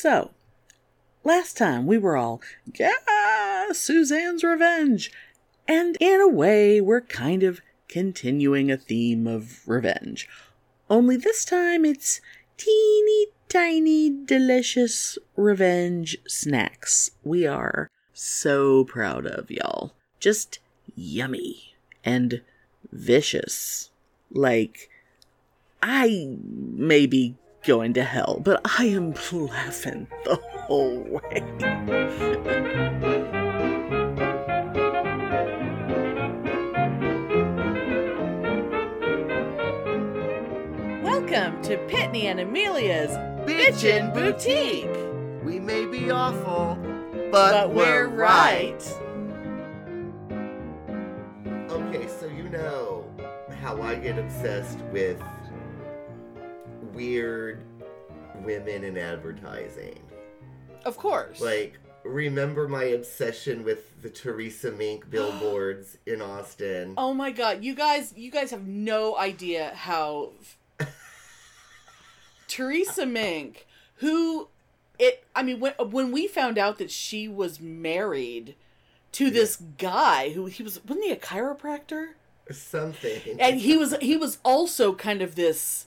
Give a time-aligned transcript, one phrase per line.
[0.00, 0.30] So,
[1.24, 2.40] last time we were all,
[2.72, 5.10] yeah, Suzanne's revenge.
[5.66, 10.28] And in a way, we're kind of continuing a theme of revenge.
[10.88, 12.20] Only this time it's
[12.56, 17.10] teeny tiny delicious revenge snacks.
[17.24, 19.94] We are so proud of y'all.
[20.20, 20.60] Just
[20.94, 21.74] yummy
[22.04, 22.42] and
[22.92, 23.90] vicious.
[24.30, 24.90] Like,
[25.82, 27.34] I may be
[27.68, 31.42] going to hell, but I am laughing the whole way.
[41.02, 43.10] Welcome to Pitney and Amelia's
[43.46, 45.44] Bitchen Boutique.
[45.44, 46.78] We may be awful,
[47.30, 48.82] but, But we're right.
[51.68, 53.04] Okay, so you know
[53.60, 55.22] how I get obsessed with
[56.98, 57.62] weird
[58.48, 60.00] women in advertising.
[60.86, 61.38] Of course.
[61.38, 66.94] Like, remember my obsession with the Teresa Mink billboards in Austin?
[66.96, 70.32] Oh my god, you guys you guys have no idea how
[72.48, 74.48] Teresa Mink, who
[74.98, 78.54] it I mean when when we found out that she was married
[79.12, 82.12] to this guy who he was wasn't he a chiropractor?
[82.50, 83.38] Something.
[83.38, 85.84] And he was he was also kind of this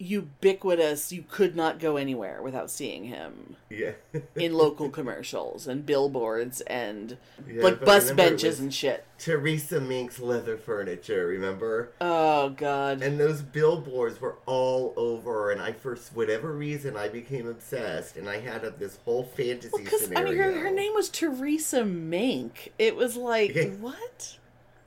[0.00, 3.92] ubiquitous you could not go anywhere without seeing him yeah.
[4.34, 9.04] in local commercials and billboards and Yeah, like bus benches and shit.
[9.18, 11.92] Teresa Mink's leather furniture, remember?
[12.00, 13.02] Oh god.
[13.02, 18.26] And those billboards were all over, and I, for whatever reason, I became obsessed, and
[18.26, 20.30] I had a, this whole fantasy Well, because I scenario.
[20.30, 22.72] mean, her, her name was Teresa Mink.
[22.78, 23.64] It was like Yeah.
[23.66, 24.38] what?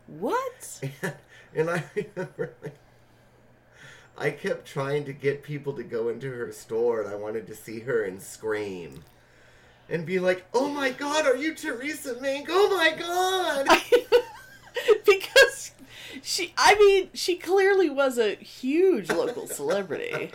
[0.07, 0.81] What?
[1.55, 2.75] and I remember, like,
[4.17, 7.55] I kept trying to get people to go into her store, and I wanted to
[7.55, 9.03] see her and scream.
[9.89, 12.47] And be like, oh my god, are you Teresa Mink?
[12.49, 13.67] Oh my god!
[15.05, 15.71] because
[16.21, 20.31] she, I mean, she clearly was a huge local celebrity.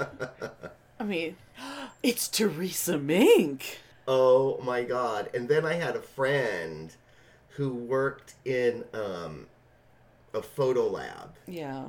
[1.00, 1.36] I mean,
[2.02, 3.78] it's Teresa Mink.
[4.06, 5.30] Oh my god.
[5.34, 6.94] And then I had a friend
[7.50, 9.46] who worked in um,
[10.32, 11.34] a photo lab.
[11.46, 11.86] Yeah.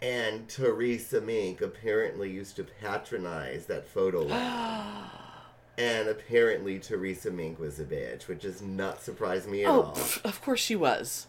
[0.00, 5.10] And Teresa Mink apparently used to patronize that photo lab.
[5.78, 9.92] and apparently Teresa Mink was a bitch, which does not surprise me at Oh, all.
[9.94, 11.26] pff, of course she was.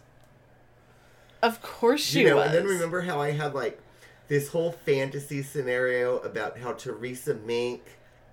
[1.42, 2.46] Of course she you know, was.
[2.46, 3.80] and then remember how I had like
[4.28, 7.82] this whole fantasy scenario about how Teresa Mink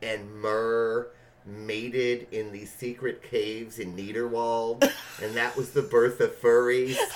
[0.03, 1.07] and Murr
[1.45, 4.83] mated in these secret caves in Niederwald,
[5.23, 6.97] and that was the birth of furries.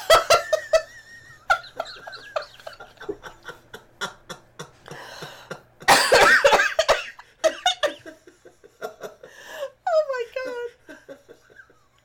[8.84, 11.18] Oh my god.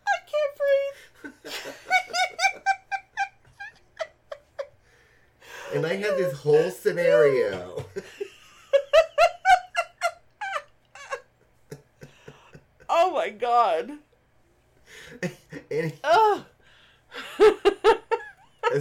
[0.07, 0.57] I can't
[1.43, 1.53] breathe.
[5.77, 7.85] And I had this whole scenario.
[12.89, 13.91] Oh my god.
[15.71, 15.93] and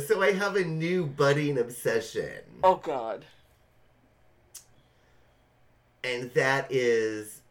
[0.08, 2.40] so I have a new budding obsession.
[2.64, 3.26] Oh god.
[6.02, 7.42] And that is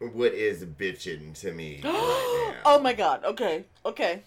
[0.00, 2.56] what is bitchin' to me right.
[2.64, 3.24] Oh my god.
[3.24, 3.66] Okay.
[3.86, 4.24] Okay.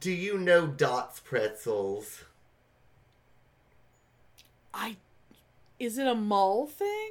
[0.00, 2.24] Do you know Dots Pretzels?
[4.74, 4.96] I
[5.78, 7.10] is it a mall thing?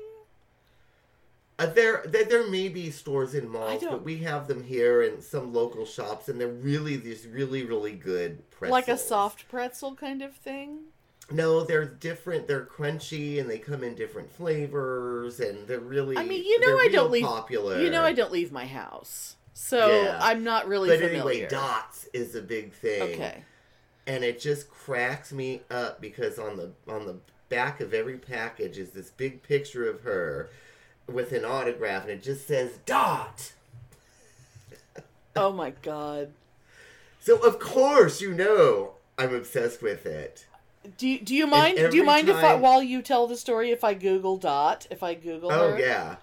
[1.60, 5.22] Uh, there, there, there may be stores in malls, but we have them here in
[5.22, 8.72] some local shops, and they're really these really really good pretzels.
[8.72, 10.80] Like a soft pretzel kind of thing?
[11.30, 12.48] No, they're different.
[12.48, 16.18] They're crunchy, and they come in different flavors, and they're really.
[16.18, 17.80] I mean, you know I don't leave popular.
[17.80, 19.36] You know I don't leave my house.
[19.54, 20.20] So Yeah.
[20.22, 21.34] I'm not really But familiar.
[21.34, 23.02] anyway, Dots is a big thing.
[23.04, 23.44] Okay.
[24.08, 27.16] and it just cracks me up because on the on the
[27.52, 30.50] back of every package is this big picture of her
[31.06, 33.52] with an autograph, and it just says Dot.
[35.36, 36.32] Oh my god.
[37.20, 40.48] So of course you know I'm obsessed with it.
[40.98, 43.70] Do you, do you mind do you mind if I, while you tell the story
[43.70, 45.80] if I Google Dot if I Google Oh her?
[45.80, 46.16] yeah.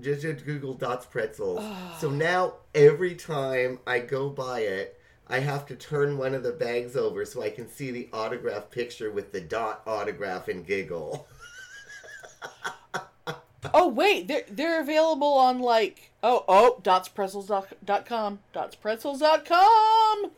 [0.00, 1.62] Just, just Google Dots pretzels.
[1.98, 4.97] so now every time I go by it,
[5.30, 8.70] I have to turn one of the bags over so I can see the autograph
[8.70, 11.26] picture with the dot autograph and giggle.
[13.74, 20.30] Oh wait, they're they're available on like oh oh dotspretzels.com dotspretzels.com.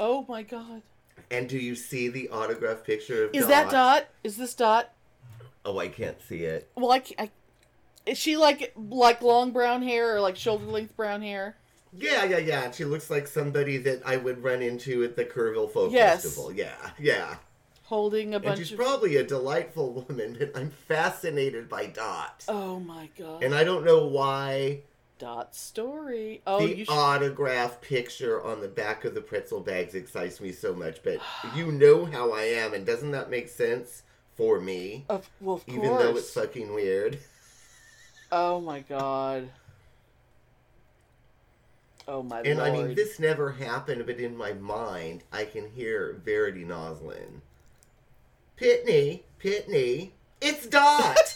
[0.00, 0.82] Oh my god.
[1.30, 3.50] And do you see the autograph picture of Is Dot?
[3.50, 4.06] that Dot?
[4.22, 4.90] Is this Dot?
[5.64, 6.70] Oh, I can't see it.
[6.76, 7.30] Well, I, I
[8.06, 11.56] Is she like like long brown hair or like shoulder length brown hair?
[11.96, 12.70] Yeah, yeah, yeah.
[12.70, 16.22] She looks like somebody that I would run into at the Kerrville Folk Yes.
[16.22, 16.52] Festival.
[16.52, 17.36] Yeah, yeah.
[17.84, 22.44] Holding a And bunch she's of probably a delightful woman, but I'm fascinated by Dot.
[22.48, 23.42] Oh my god.
[23.42, 24.80] And I don't know why
[25.18, 26.42] Dot story.
[26.46, 30.74] Oh, the should autograph picture on the back of the pretzel bags excites me so
[30.74, 31.18] much, but
[31.54, 34.02] you know how I am, and doesn't that make sense
[34.34, 35.04] for me?
[35.08, 36.02] of, well, of Even course.
[36.02, 37.18] though it's fucking weird.
[38.32, 39.48] Oh my god.
[42.06, 42.70] Oh my And lord.
[42.70, 47.40] I mean, this never happened, but in my mind, I can hear Verity Noslin.
[48.58, 50.10] Pitney, Pitney,
[50.40, 51.16] it's Dot!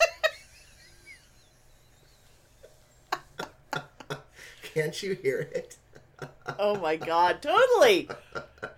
[4.74, 5.76] Can't you hear it?
[6.58, 8.08] Oh my god, totally.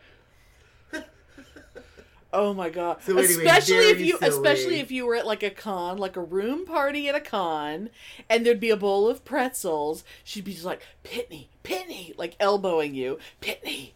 [2.33, 3.03] Oh my god.
[3.03, 4.31] So anyway, especially if you silly.
[4.31, 7.91] especially if you were at like a con, like a room party at a con,
[8.29, 12.95] and there'd be a bowl of pretzels, she'd be just like, Pitney, Pitney, like elbowing
[12.95, 13.19] you.
[13.41, 13.93] Pitney,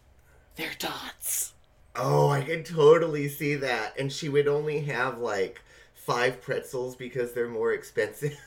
[0.55, 1.53] they're dots.
[1.95, 3.97] Oh, I can totally see that.
[3.97, 5.61] And she would only have like
[5.93, 8.37] five pretzels because they're more expensive.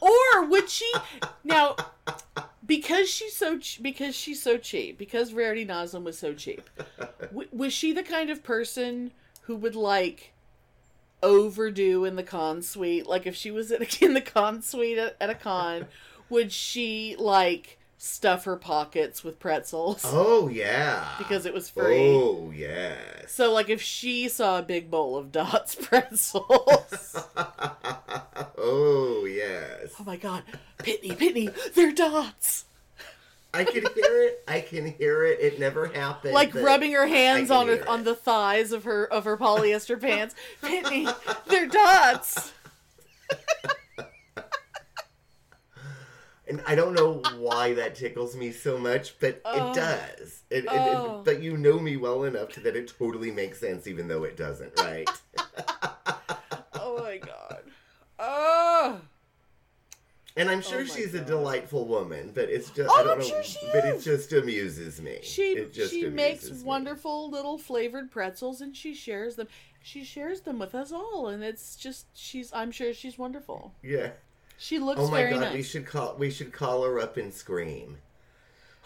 [0.00, 0.90] Or would she
[1.44, 1.76] now
[2.68, 6.70] because she's so ch- because she's so cheap because Rarity Noslin was so cheap?
[7.20, 9.10] W- was she the kind of person
[9.42, 10.32] who would like
[11.20, 13.06] overdo in the con suite?
[13.06, 15.86] Like if she was at, in the con suite at, at a con,
[16.28, 21.14] would she like stuff her pockets with pretzels Oh, yeah.
[21.18, 21.98] because it was free?
[22.14, 23.32] Oh, yes.
[23.32, 27.16] So like if she saw a big bowl of Dots pretzels.
[28.56, 29.92] oh, yes.
[30.00, 30.44] Oh my god,
[30.78, 32.64] Pitney, Pitney, they're dots.
[33.54, 34.44] I can hear it.
[34.46, 35.40] I can hear it.
[35.40, 36.34] It never happened.
[36.34, 40.34] Like rubbing her hands on her on the thighs of her of her polyester pants.
[40.62, 41.12] Pitney,
[41.46, 42.52] they're dots.
[46.48, 49.70] And I don't know why that tickles me so much, but Oh.
[49.70, 50.42] it does.
[50.50, 51.22] It, it- it- Oh.
[51.24, 54.36] but you know me well enough to that it totally makes sense, even though it
[54.36, 55.08] doesn't, right?
[56.80, 57.62] Oh my god.
[58.18, 59.00] Oh.
[60.36, 60.62] And I'm oh.
[60.62, 63.24] sure oh my she's a delightful woman, but it's just Oh, I don't I'm know,
[63.24, 65.18] sure she but it just amuses me.
[65.22, 66.62] She she makes me.
[66.62, 69.48] wonderful little flavored pretzels and she shares them.
[69.82, 73.74] She shares them with us all and it's just she's I'm sure she's wonderful.
[73.82, 74.10] Yeah.
[74.58, 75.54] She looks Oh my god, nice.
[75.54, 77.98] we should call we should call her up and scream.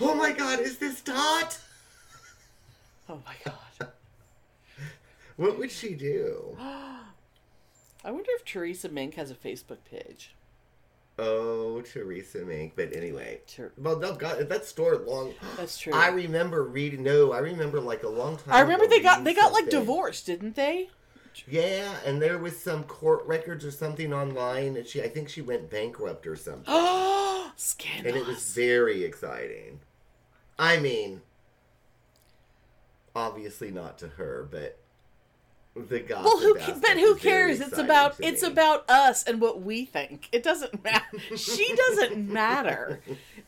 [0.01, 1.59] Oh my god, is this Dot?
[3.09, 3.89] Oh my god.
[5.37, 6.57] What would she do?
[6.61, 10.35] I wonder if Teresa Mink has a Facebook page.
[11.19, 12.73] Oh, Teresa Mink.
[12.77, 15.35] But anyway, Ter- well, no, God, that story long.
[15.57, 15.93] That's true.
[15.95, 17.03] I remember reading.
[17.03, 18.55] No, I remember like a long time.
[18.55, 20.91] I remember they got they got like divorced, didn't they?
[21.49, 25.43] Yeah, and there was some court records or something online, and she, I think she
[25.43, 27.53] went bankrupt or something, Oh,
[27.99, 29.81] and it was very exciting.
[30.59, 31.23] I mean,
[33.15, 34.79] obviously not to her, but
[35.75, 36.25] the gossip.
[36.25, 36.55] well, who?
[36.81, 37.61] But who cares?
[37.61, 38.49] It's about it's me.
[38.49, 40.29] about us and what we think.
[40.33, 41.19] It doesn't matter.
[41.37, 43.01] she doesn't matter.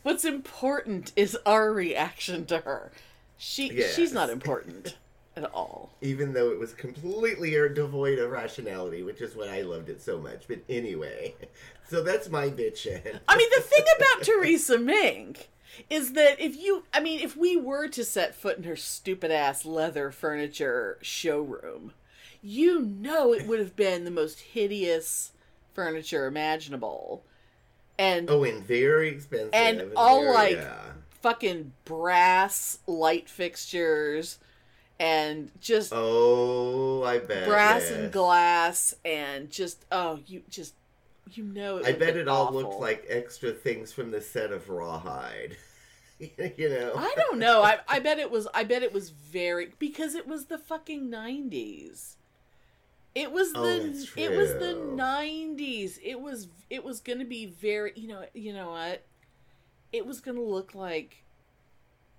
[0.03, 2.91] What's important is our reaction to her.
[3.37, 3.95] She Yes.
[3.95, 4.95] she's not important
[5.37, 5.91] at all.
[6.01, 10.01] even though it was completely er, devoid of rationality, which is why I loved it
[10.01, 10.47] so much.
[10.47, 11.35] But anyway,
[11.89, 13.19] so that's my bitchin'.
[13.27, 15.49] I mean, the thing about Teresa Mink
[15.89, 19.29] is that if you, I mean, if we were to set foot in her stupid
[19.31, 21.91] ass leather furniture showroom,
[22.41, 25.31] you know it would have been the most hideous
[25.73, 27.25] furniture imaginable.
[27.99, 29.49] And Oh, and very expensive.
[29.53, 30.79] And all, very- like, yeah.
[31.21, 34.37] fucking brass light fixtures
[34.99, 37.47] and just Oh, I bet.
[37.47, 37.91] brass yes.
[37.91, 40.73] and glass and just, oh, you just,
[41.31, 42.61] you know, it I bet be it all awful.
[42.61, 45.57] looked like extra things from the set of Rawhide.
[46.19, 46.93] you know.
[46.95, 47.61] I don't know.
[47.61, 48.47] I I bet it was.
[48.53, 52.15] I bet it was very because it was the fucking nineties.
[53.13, 53.59] It was the.
[53.59, 55.99] Oh, It was the nineties.
[56.03, 56.47] It was.
[56.69, 57.91] It was going to be very.
[57.95, 58.25] You know.
[58.33, 59.03] You know what?
[59.91, 61.24] It was going to look like.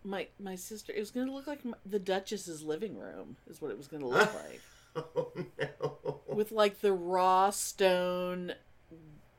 [0.07, 0.93] My my sister.
[0.95, 3.37] It was going to look like my, the Duchess's living room.
[3.51, 4.61] Is what it was going to look like
[4.97, 6.21] Oh no.
[6.29, 8.55] with like the raw stone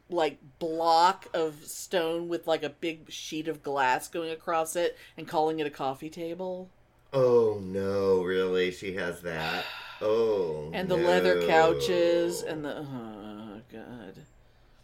[0.09, 5.27] like block of stone with like a big sheet of glass going across it and
[5.27, 6.69] calling it a coffee table
[7.11, 8.71] Oh no, really?
[8.71, 9.65] She has that.
[9.99, 10.69] Oh.
[10.73, 14.13] and the leather couches and the oh god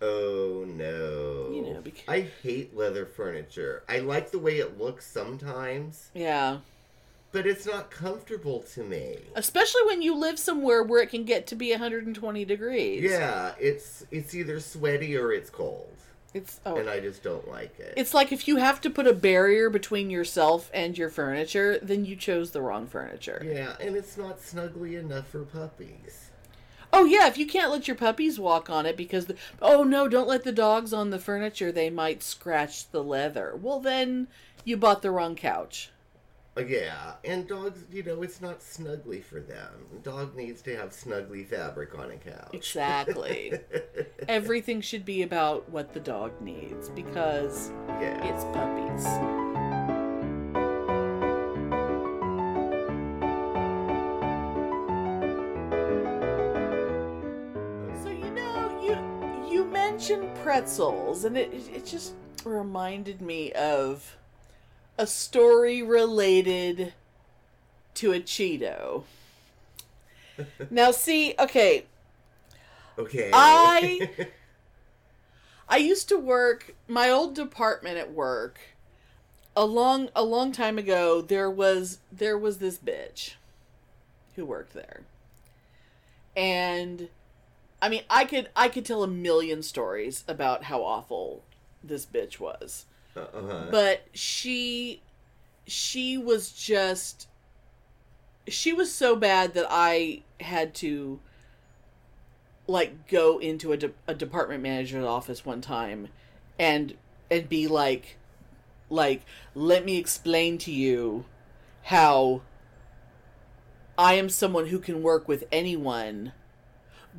[0.06, 1.50] Oh no.
[1.56, 3.84] You know, because- I hate leather furniture.
[3.88, 6.60] I like the way it looks sometimes, yeah
[7.34, 9.18] but it's not comfortable to me.
[9.36, 13.04] Especially when you live somewhere where it can get to be 120 degrees.
[13.04, 15.90] Yeah, it's it's either sweaty or it's cold,
[16.36, 17.96] It's oh, and I just don't like it.
[17.98, 22.06] it's like if you have to put a barrier between yourself and your furniture, then
[22.06, 23.42] you chose the wrong furniture.
[23.44, 26.30] yeah, and it's not snuggly enough for puppies.
[26.96, 30.08] Oh yeah, if you can't let your puppies walk on it because the, oh no,
[30.08, 33.58] don't let the dogs on the furniture, they might scratch the leather.
[33.60, 34.28] Well then
[34.64, 35.90] you bought the wrong couch.
[36.56, 39.74] Uh, Yeah, and dogs, you know, it's not snuggly for them.
[39.96, 42.50] A dog needs to have snuggly fabric on a couch.
[42.54, 43.54] Exactly.
[44.28, 48.24] Everything should be about what the dog needs because Yeah.
[48.24, 49.53] it's puppies.
[60.10, 64.18] Mentioned pretzels, and it it just reminded me of
[64.98, 66.94] a story related
[67.94, 69.04] to a Cheeto.
[70.72, 71.86] Now, see, okay,
[72.98, 73.30] Okay.
[73.32, 74.10] I
[75.70, 78.60] I used to work my old department at work.
[79.56, 83.36] A long a long time ago, there was there was this bitch
[84.36, 85.04] who worked there.
[86.36, 87.08] And
[87.84, 91.44] I mean, I could I could tell a million stories about how awful
[91.84, 92.86] this bitch was.
[93.14, 93.66] uh-huh.
[93.70, 95.02] But she
[95.68, 97.28] she was just
[98.48, 101.20] she was so bad that I had to
[102.68, 106.08] like go into a, de- a department manager's office one time
[106.58, 106.96] and
[107.30, 108.16] and be like
[108.90, 109.24] like
[109.56, 111.26] let me explain to you
[111.84, 112.44] how
[113.98, 116.32] I am someone who can work with anyone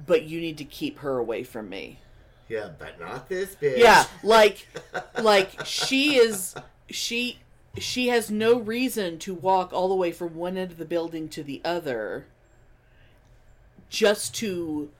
[0.07, 1.99] but you need to keep her away from me.
[2.49, 3.79] yeah, but not this bitch.
[3.79, 4.67] Yeah, like
[5.21, 6.55] like she is
[6.91, 7.39] she
[7.79, 11.29] she has no reason to walk all the way from one end of the building
[11.31, 12.27] to the other
[13.89, 14.91] just to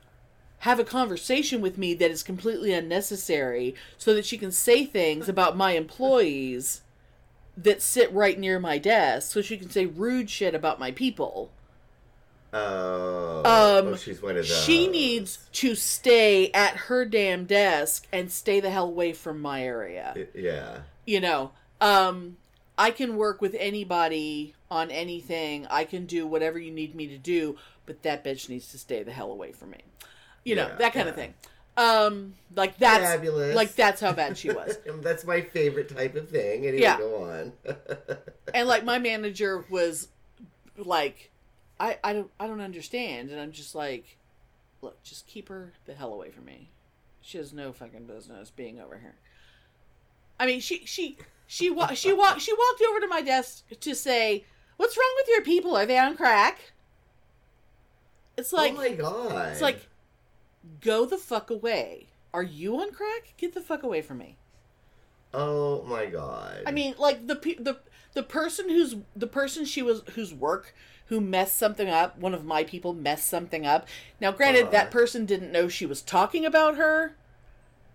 [0.61, 5.29] have a conversation with me that is completely unnecessary so that she can say things
[5.29, 6.81] about my employees
[7.57, 11.51] that sit right near my desk so she can say rude shit about my people.
[12.55, 13.39] Oh.
[13.39, 14.65] Um, oh, she's one of those.
[14.65, 19.63] She needs to stay at her damn desk and stay the hell away from my
[19.65, 20.15] area.
[20.35, 20.79] Yeah.
[21.05, 22.37] You know, um,
[22.79, 25.67] I can work with anybody on anything.
[25.69, 27.57] I can do whatever you need me to do,
[27.87, 29.81] but that bitch needs to stay the hell away from me.
[30.45, 31.35] You know, Yeah, that kind of thing.
[31.77, 33.57] Um, like that's Fabulous.
[33.57, 34.79] like that's how bad she was.
[35.03, 36.67] That's my favorite type of thing.
[36.67, 36.99] Anyway, Yeah.
[36.99, 37.53] go on.
[38.55, 40.07] and like my manager was
[40.79, 41.33] like
[41.85, 44.17] I, I don't I don't understand and I'm just like
[44.81, 46.71] look just keep her the hell away from me.
[47.21, 49.17] She has no fucking business being over here.
[50.41, 53.95] I mean she she she wa- she walked she walked over to my desk to
[53.95, 54.45] say
[54.79, 55.77] what's wrong with your people?
[55.77, 56.73] Are they on crack?
[58.39, 59.53] It's oh like oh my god.
[59.53, 59.87] it's like
[60.81, 62.09] go the fuck away.
[62.33, 63.35] Are you on crack?
[63.37, 64.37] Get the fuck away from me.
[65.35, 66.63] Oh my god.
[66.67, 67.79] I mean, like the pe- the
[68.15, 70.75] the person who's the person she was whose work
[71.07, 72.19] who messed something up.
[72.19, 73.87] One of my people messed something up.
[74.21, 74.71] Now, granted, Uh-huh.
[74.73, 77.15] that person didn't know she was talking about her,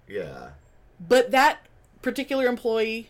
[0.08, 0.52] Yeah.
[1.00, 1.66] but that
[2.02, 3.10] particular employee,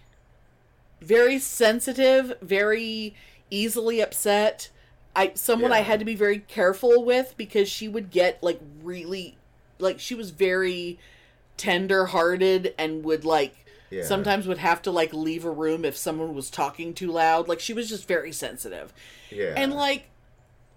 [1.01, 3.15] very sensitive, very
[3.49, 4.69] easily upset.
[5.15, 9.37] I someone I had to be very careful with because she would get like really,
[9.79, 10.99] like she was very
[11.57, 13.58] tender hearted and would like
[13.91, 14.03] Yeah.
[14.03, 17.47] sometimes would have to like leave a room if someone was talking too loud.
[17.47, 18.93] Like she was just very sensitive.
[19.31, 19.53] Yeah.
[19.57, 20.05] And like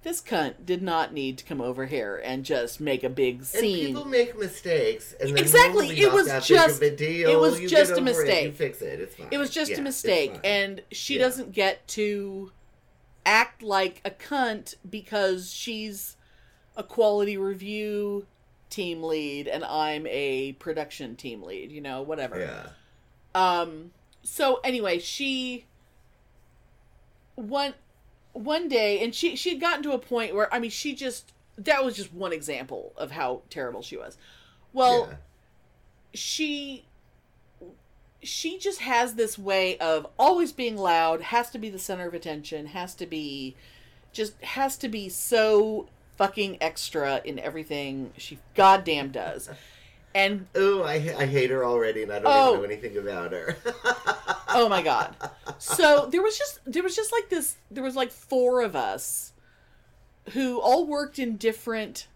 [0.03, 3.87] this cunt did not need to come over here and just make a big scene.
[3.87, 7.31] And people make mistakes, and then Exactly, it was just- big of a deal.
[7.31, 8.45] it was You just a over It, mistake.
[8.47, 9.01] you fix it.
[9.01, 9.29] It's fine.
[9.31, 11.21] it was just Yeah, a mistake and she Yeah.
[11.23, 12.51] doesn't get to
[13.25, 16.17] act like a cunt because she's
[16.77, 18.27] a quality review
[18.71, 22.41] team lead and I'm a production team lead, you know, whatever.
[22.41, 22.67] Yeah.
[23.35, 25.67] Um so anyway, she
[27.35, 27.75] one
[28.33, 31.33] one day and she she had gotten to a point where I mean she just
[31.59, 34.17] that was just one example of how terrible she was.
[34.73, 35.17] Well, yeah.
[36.15, 36.85] she
[38.23, 42.15] she just has this way of always being loud, has to be the center of
[42.15, 43.57] attention, has to be
[44.13, 49.51] just has to be so fucking extra in everything she goddamn does.
[50.15, 52.49] And Ooh, I, I hate her already, and I don't Oh.
[52.51, 53.57] even know anything about her.
[54.49, 55.15] oh my god.
[55.59, 59.33] So there was just there was just like this there was like four of us
[60.33, 62.07] who all worked in different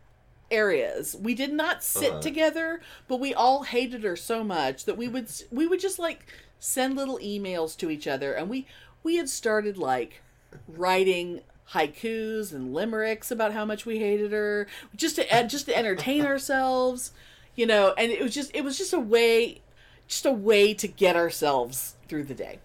[0.50, 1.16] areas.
[1.18, 2.20] We did not sit Uh-huh.
[2.20, 6.26] together, but we all hated her so much that we would we would just like
[6.58, 8.66] send little emails to each other and we
[9.02, 10.22] we had started like
[10.68, 11.40] writing
[11.72, 17.12] haikus and limericks about how much we hated her, just to just to entertain ourselves,
[17.56, 17.92] you know.
[17.98, 19.60] And it was just it was just a way,
[20.06, 22.60] just a way to get ourselves through the day.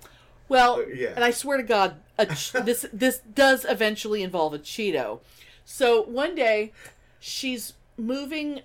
[0.48, 1.13] Well, Uh, yeah.
[1.15, 1.95] and I swear to God,
[2.36, 5.21] ch- this this does eventually involve a Cheeto.
[5.65, 6.74] So one day,
[7.19, 8.62] she's moving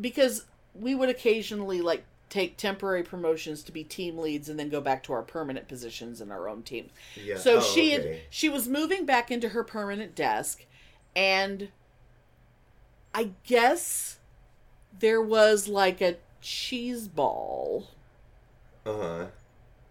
[0.00, 0.44] because
[0.74, 5.02] we would occasionally like take temporary promotions to be team leads and then go back
[5.02, 6.90] to our permanent positions in our own team.
[7.16, 7.38] Yeah.
[7.38, 10.66] So Oh, she had, she was moving back into her permanent desk,
[11.16, 11.68] and
[13.14, 14.17] I guess
[14.96, 17.88] there was like a cheese ball,
[18.86, 19.26] Uh-huh.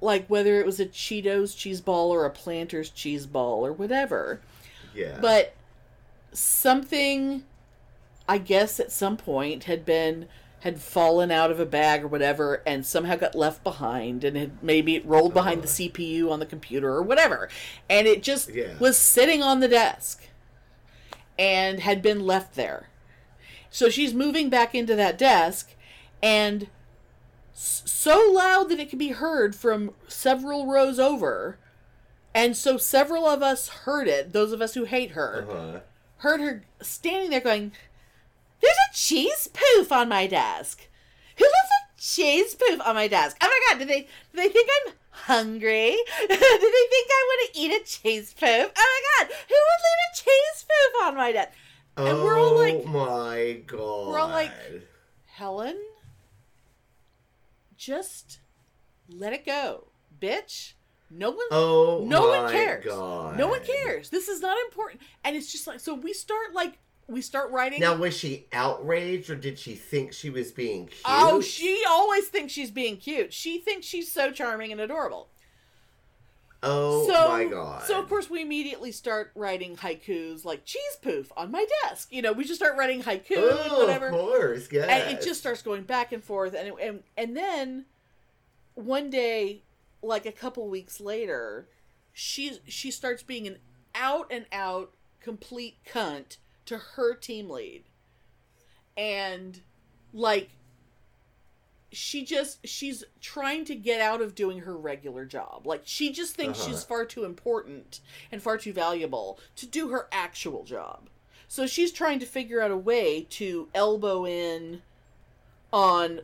[0.01, 4.42] like whether it was a Cheetos cheese ball or a Planters cheese ball or whatever.
[4.94, 5.20] Yeah.
[5.22, 5.54] But
[6.34, 7.44] something,
[8.27, 10.27] I guess, at some point had been
[10.62, 14.63] had fallen out of a bag or whatever and somehow got left behind and had
[14.63, 17.48] maybe it rolled behind the CPU on the computer or whatever.
[17.89, 18.75] And it just Yeah.
[18.80, 20.27] was sitting on the desk
[21.38, 22.89] and had been left there.
[23.77, 25.75] So she's moving back into that desk
[26.24, 26.67] and
[27.53, 31.60] so loud that it could be heard from several rows over.
[32.34, 35.79] And so several of us heard it, those of us who hate her Uh-huh.
[36.27, 37.72] heard her standing there going,
[38.62, 40.88] There's a cheese poof on my desk.
[41.38, 43.38] Who wants a cheese poof on my desk?
[43.43, 44.07] Oh my god, do they do
[44.41, 45.91] they think I'm hungry?
[46.22, 48.72] do they think I want to eat a cheese poof?
[48.75, 51.50] Oh my god, who would leave a cheese poof on my desk?
[51.98, 54.08] And oh we're all like- oh my god.
[54.08, 54.51] we're all like-
[55.25, 55.77] Helen,
[57.75, 58.39] just
[59.10, 59.88] let it go.
[60.20, 60.74] Bitch.
[61.10, 62.84] No one Oh no one cares.
[62.86, 63.38] God.
[63.38, 64.10] No one cares.
[64.10, 65.01] This is not important.
[65.24, 69.30] And it's just like so we start like we start writing Now was she outraged
[69.30, 71.34] or did she think she was being oh, cute?
[71.34, 73.32] Oh, she always thinks she's being cute.
[73.32, 75.30] She thinks she's so charming and adorable.
[76.67, 77.83] Oh so, my god.
[77.83, 82.09] So of course we immediately start writing haikus like cheese poof on my desk.
[82.12, 84.07] You know, we just start writing haiku and Oh, whatever.
[84.07, 84.88] Of course, yes.
[84.89, 87.86] And it just starts going back and forth and and and then
[88.75, 89.63] one day
[90.01, 91.68] like a couple weeks later,
[92.13, 93.57] she she starts being an
[93.96, 97.83] out and out complete cunt to her team lead.
[98.96, 99.61] And
[100.13, 100.50] like
[101.91, 105.65] she just she's trying to get out of doing her regular job.
[105.65, 106.69] Like she just thinks Uh-huh.
[106.71, 111.09] she's far too important and far too valuable to do her actual job.
[111.47, 114.81] So she's trying to figure out a way to elbow in
[115.71, 116.21] on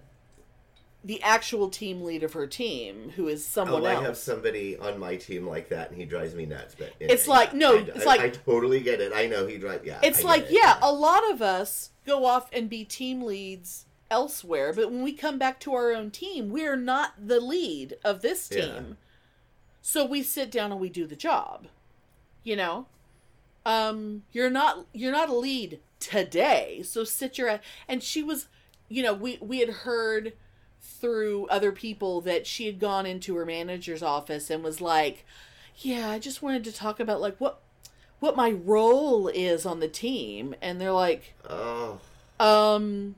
[1.06, 4.98] the actual team lead of her team, who is someone oh, I have somebody on
[5.00, 6.76] my team like that, and he drives me nuts.
[6.78, 9.12] But It's like- no, I- it's I- like- I totally get it.
[9.14, 9.86] I know he drives.
[9.86, 10.52] Yeah, It's like, it.
[10.52, 15.14] yeah, a lot of us go off and be team leads elsewhere, but when we
[15.14, 18.60] come back to our own team, we're not the lead of this team.
[18.60, 18.96] Yeah.
[19.82, 21.68] So we sit down and we do the job.
[22.44, 22.88] You know?
[23.66, 26.82] Um you're not you're not a lead today.
[26.84, 28.48] So sit your and she was
[28.90, 30.34] you know, we we had heard
[30.82, 35.26] through other people that she had gone into her manager's office and was like,
[35.78, 37.60] "Yeah, I just wanted to talk about like what
[38.20, 42.00] what my role is on the team." And they're like, Oh,
[42.40, 43.16] um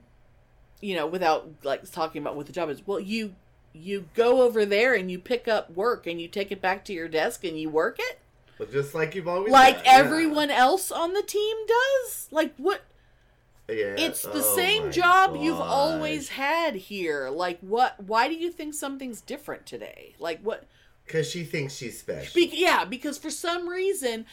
[0.81, 2.85] you know without like talking about what the job is.
[2.85, 3.35] Well you
[3.73, 6.93] you go over there and you pick up work and you take it back to
[6.93, 8.19] your desk and you work it?
[8.57, 9.91] Well, just like you've always like done, yeah.
[9.93, 12.27] everyone else on the team does?
[12.31, 12.81] Like what?
[13.67, 13.95] Yeah.
[13.97, 17.29] it's the Oh same job you've always had here.
[17.29, 20.15] Like what why do you think something's different today?
[20.19, 20.65] Like what?
[21.05, 22.33] Because she thinks she's special.
[22.33, 24.25] Be- yeah, because for some reason,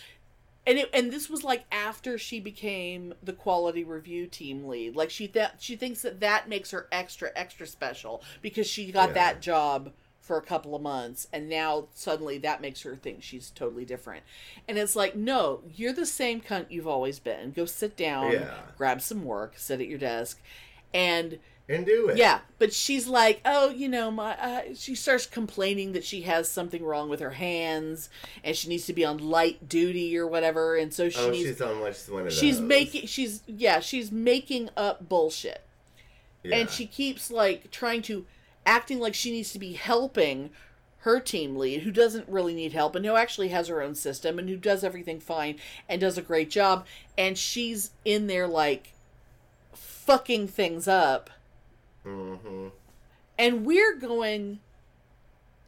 [0.67, 4.95] and it, and this was like after she became the quality review team lead.
[4.97, 9.11] Like she th- she thinks that that makes her extra extra special because she got
[9.11, 9.15] Yeah.
[9.15, 13.51] that job for a couple of months and now suddenly that makes her think she's
[13.51, 14.23] totally different.
[14.69, 17.51] And it's like, "No, you're the same cunt you've always been.
[17.51, 18.55] Go sit down, Yeah.
[18.79, 20.41] grab some work, sit at your desk."
[20.95, 21.41] And
[21.73, 22.17] and do it.
[22.17, 24.33] yeah, but she's like, oh, you know, my.
[24.39, 28.09] Uh, she starts complaining that she has something wrong with her hands,
[28.45, 31.49] and she needs to be on light duty or whatever, and so she Oh, needs.
[31.49, 32.67] she's on much one of She's those.
[32.69, 33.07] making.
[33.07, 33.81] She's yeah.
[33.81, 35.63] She's making up bullshit,
[36.43, 36.57] Yeah.
[36.57, 38.27] and she keeps like trying to
[38.65, 40.51] acting like she needs to be helping
[40.99, 44.39] her team lead, who doesn't really need help, and who actually has her own system,
[44.39, 45.57] and who does everything fine
[45.89, 46.87] and does a great job,
[47.19, 48.93] and she's in there like
[49.73, 51.29] fucking things up
[52.07, 52.69] Mm-hmm.
[53.39, 54.59] and we're going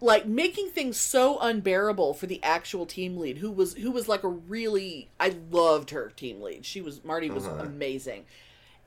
[0.00, 4.22] like making things so unbearable for the actual team lead who was who was like
[4.24, 6.66] a really I loved her team lead.
[6.66, 7.62] She was Marty was Uh-huh.
[7.62, 8.24] amazing.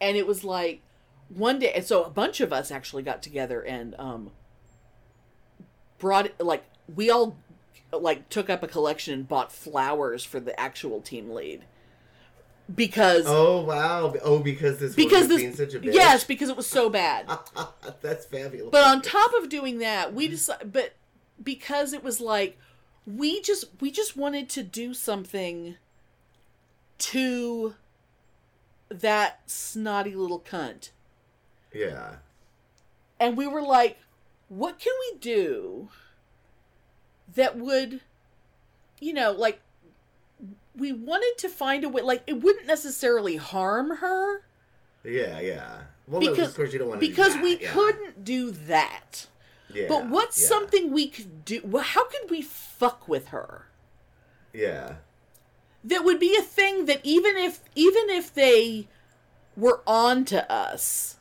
[0.01, 0.81] And it was like
[1.29, 4.31] one day and so a bunch of us actually got together and um
[5.97, 7.35] brought like we all
[7.91, 11.63] like took up a collection and bought flowers for the actual team lead
[12.73, 14.13] because Oh wow!
[14.23, 15.93] Oh, because this because this being such a bitch.
[15.93, 17.29] yes because it was so bad.
[18.01, 18.71] that's fabulous.
[18.71, 20.93] But on top of doing that, we decided, but
[21.41, 22.57] because it was like
[23.05, 25.75] we just we just wanted to do something
[26.97, 27.75] to
[28.89, 30.89] that snotty little cunt.
[31.73, 32.15] yeah,
[33.19, 33.97] And we were like,
[34.49, 35.89] what can we do
[37.35, 38.01] that would
[38.99, 39.61] you know, like
[40.77, 44.41] we wanted to find a way like it wouldn't necessarily harm her
[45.03, 45.77] yeah, yeah.
[46.07, 47.73] Well, because of course you don't want to because do that, we yeah.
[47.73, 49.27] couldn't do that.
[49.73, 51.61] Yeah, But what's yeah, something we could do?
[51.63, 53.65] Well, how could we fuck with her?
[54.53, 54.95] Yeah,
[55.83, 58.87] That would be a thing that even if even if they
[59.55, 61.17] were on to us,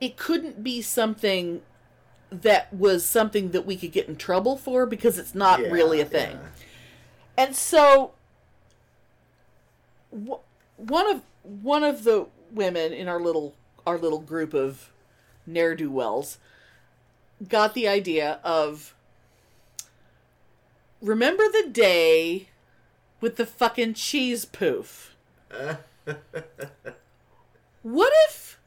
[0.00, 1.62] it couldn't be something
[2.30, 6.00] that was something that we could get in trouble for because it's not yeah, really
[6.00, 6.38] a thing.
[7.36, 8.12] And so
[10.76, 13.54] one of one of the women in our little
[13.86, 14.90] our little group of
[15.46, 16.38] ne'er do wells
[17.48, 18.94] got the idea of
[21.00, 22.48] remember the day
[23.20, 25.14] with the fucking cheese poof.
[27.82, 28.58] what if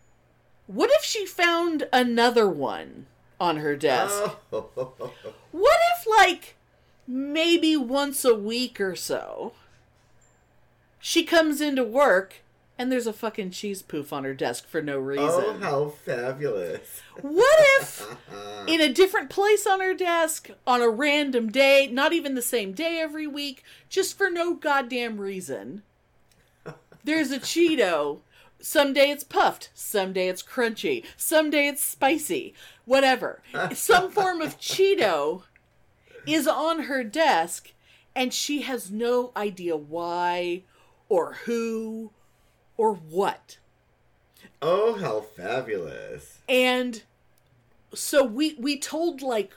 [0.67, 3.07] what if she found another one
[3.39, 4.35] on her desk?
[4.53, 5.11] Oh,
[5.51, 6.55] What if, like,
[7.07, 9.53] maybe once a week or so,
[10.99, 12.41] she comes into work
[12.79, 15.25] and there's a fucking cheese poof on her desk for no oh, reason?
[15.27, 17.01] oh, how fabulous!
[17.21, 18.17] What if,
[18.67, 22.71] in a different place on her desk, on a random day, not even the same
[22.71, 25.83] day every week, just for no goddamn reason,
[27.03, 28.19] there's a Cheeto.
[28.61, 32.53] Someday it's puffed, someday it's crunchy, someday it's spicy,
[32.85, 33.41] whatever.
[33.73, 35.43] Some form of Cheeto
[36.27, 37.71] is on her desk,
[38.15, 40.63] and she has no idea why,
[41.09, 42.11] or who,
[42.77, 43.57] or what.
[44.61, 46.39] Oh, how fabulous!
[46.47, 47.03] And
[47.93, 49.53] so we we told like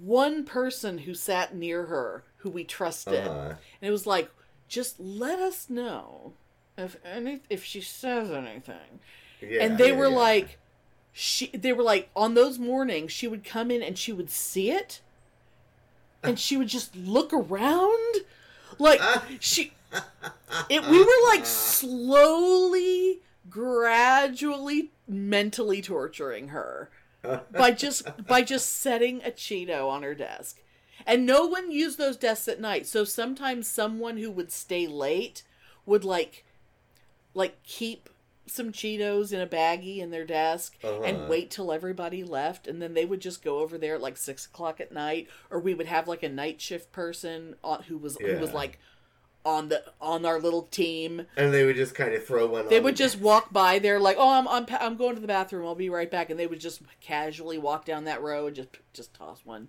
[0.00, 3.26] one person who sat near her who we trusted.
[3.26, 3.54] Uh-huh.
[3.80, 4.30] And it was like
[4.68, 6.32] just let us know
[6.76, 9.00] if any if she says anything.
[9.40, 10.16] Yeah, and they yeah, were yeah.
[10.16, 10.58] like
[11.12, 14.70] she they were like on those mornings she would come in and she would see
[14.70, 15.00] it
[16.22, 18.16] and she would just look around
[18.78, 19.00] like
[19.40, 19.72] she
[20.70, 26.90] it we were like slowly gradually mentally torturing her
[27.52, 30.60] by just by just setting a cheeto on her desk
[31.06, 35.42] and no one used those desks at night so sometimes someone who would stay late
[35.86, 36.44] would like
[37.34, 38.08] like keep
[38.46, 41.02] some cheetos in a baggie in their desk Uh-huh.
[41.02, 44.16] and wait till everybody left and then they would just go over there at like
[44.16, 47.54] six o'clock at night or we would have like a night shift person
[47.88, 48.78] who was who was like
[49.44, 52.68] on the on our little team and they would just kind of throw one.
[52.68, 53.24] they on would just desk.
[53.24, 56.10] walk by They're like oh I'm, I'm i'm going to the bathroom i'll be right
[56.10, 59.68] back and they would just casually walk down that row and just just toss one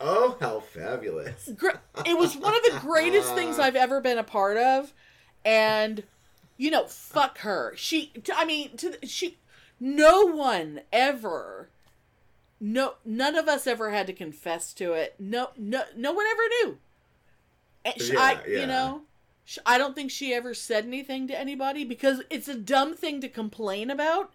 [0.00, 1.48] Oh, how fabulous!
[1.48, 4.94] It was one of the greatest things I've ever been a part of,
[5.44, 6.04] and
[6.56, 7.72] you know, fuck her.
[7.76, 9.38] She, I mean, to the- she,
[9.80, 11.68] no one ever,
[12.60, 15.16] no, none of us ever had to confess to it.
[15.18, 16.78] No, no, no one ever knew.
[17.84, 18.60] And sh- I, Yeah, yeah.
[18.60, 19.02] you know,
[19.64, 23.28] I don't think she ever said anything to anybody because it's a dumb thing to
[23.28, 24.32] complain about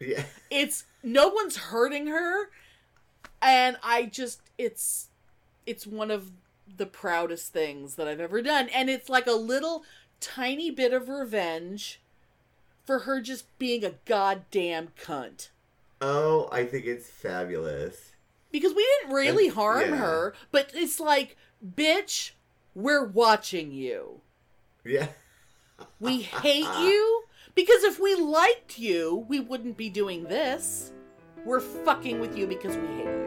[0.00, 2.50] Yeah, it's no one's hurting her
[3.44, 5.08] and i just it's
[5.66, 6.30] it's one of
[6.76, 9.84] the proudest things that i've ever done and it's like a little
[10.20, 12.00] tiny bit of revenge
[12.84, 15.48] for her just being a goddamn cunt
[16.00, 18.12] Oh, I think it's fabulous.
[18.52, 19.96] because we didn't really And- harm yeah.
[19.96, 21.36] her but it's like
[21.76, 22.30] bitch
[22.74, 24.20] we're watching you
[24.84, 25.08] Yeah.
[26.00, 27.22] we hate you
[27.54, 30.92] because if we liked you we wouldn't be doing this
[31.44, 33.22] we're fucking with you because we hate you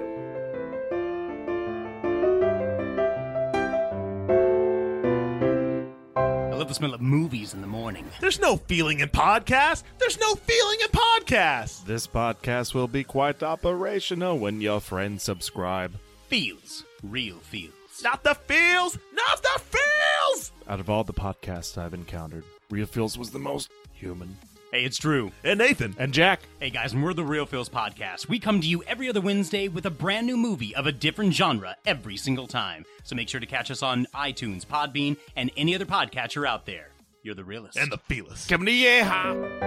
[6.17, 8.05] I love the smell of movies in the morning.
[8.21, 9.84] There's no feeling in podcasts.
[9.99, 11.84] There's no feeling in podcasts.
[11.86, 15.99] This podcast will be quite operational when your friends subscribe.
[16.29, 16.86] Feels.
[17.03, 17.73] Reel feels.
[18.03, 18.97] Not the feels.
[19.13, 20.51] Not the feels.
[20.67, 24.38] Out of all the podcasts I've encountered, Reel Feels was the most human.
[24.71, 25.31] Hey, it's true.
[25.43, 25.95] And Nathan.
[25.97, 28.27] And Jack, Hey guys, and we're the Reel Feels Podcast.
[28.27, 31.34] We come to you every other Wednesday with a brand new movie of a different
[31.34, 32.84] genre every single time.
[33.03, 36.89] So make sure to catch us on iTunes, Podbean, and any other podcatcher out there.
[37.23, 37.77] You're the realest.
[37.77, 38.45] And the feelers.
[38.47, 39.62] come to Yeehaw!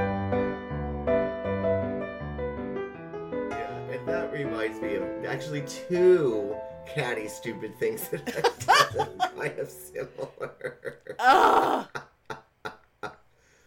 [3.50, 6.54] Yeah, and that reminds me of actually two
[6.88, 10.98] catty, stupid things that I've done kind of similar.
[11.18, 11.88] Ah,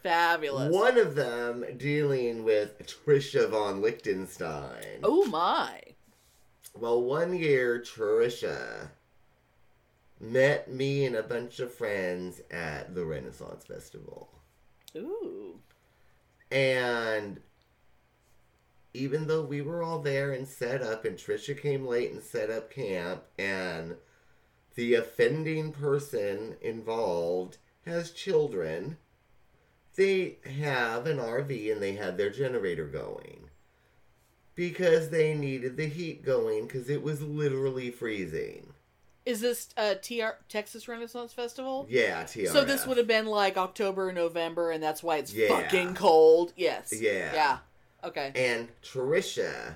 [0.03, 0.73] fabulous.
[0.73, 4.99] One of them dealing with Trisha von Liechtenstein.
[5.03, 5.79] Oh my.
[6.73, 8.89] Well, one year, Trisha
[10.19, 14.29] met me and a bunch of friends at the Renaissance Festival.
[14.95, 15.59] Ooh.
[16.51, 17.39] And
[18.93, 22.49] even though we were all there and set up, and Trisha came late and set
[22.49, 23.95] up camp, and
[24.75, 28.97] the offending person involved has children,
[29.95, 33.49] they have an RV and they had their generator going
[34.55, 38.73] because they needed the heat going because it was literally freezing.
[39.25, 41.85] Is this uh, TR Texas Renaissance Festival?
[41.89, 42.49] Yeah, TRF.
[42.49, 45.47] So this would have been like October, November, and that's why it's Yeah.
[45.47, 46.53] fucking cold.
[46.55, 46.91] Yes.
[46.95, 47.33] Yeah.
[47.33, 47.57] Yeah.
[48.03, 48.31] Okay.
[48.35, 49.75] And Trisha.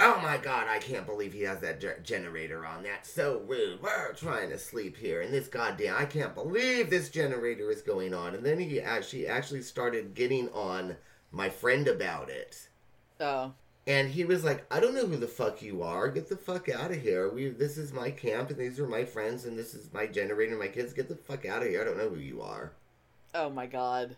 [0.00, 2.82] Oh my god, I can't believe he has that ge- generator on.
[2.82, 3.82] That's so rude.
[3.82, 5.96] We're trying to sleep here, and this goddamn.
[5.96, 8.34] I can't believe this generator is going on.
[8.34, 10.96] And then he actually actually started getting on
[11.30, 12.68] my friend about it.
[13.20, 13.52] Oh.
[13.86, 16.08] And he was like, I don't know who the fuck you are.
[16.08, 17.28] Get the fuck out of here.
[17.28, 20.52] We this is my camp and these are my friends and this is my generator
[20.52, 20.92] and my kids.
[20.92, 21.82] Get the fuck out of here.
[21.82, 22.72] I don't know who you are.
[23.34, 24.16] Oh my god.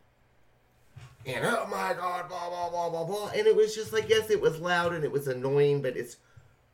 [1.26, 3.28] And oh my god, blah blah blah blah blah.
[3.28, 6.16] And it was just like, yes, it was loud and it was annoying, but it's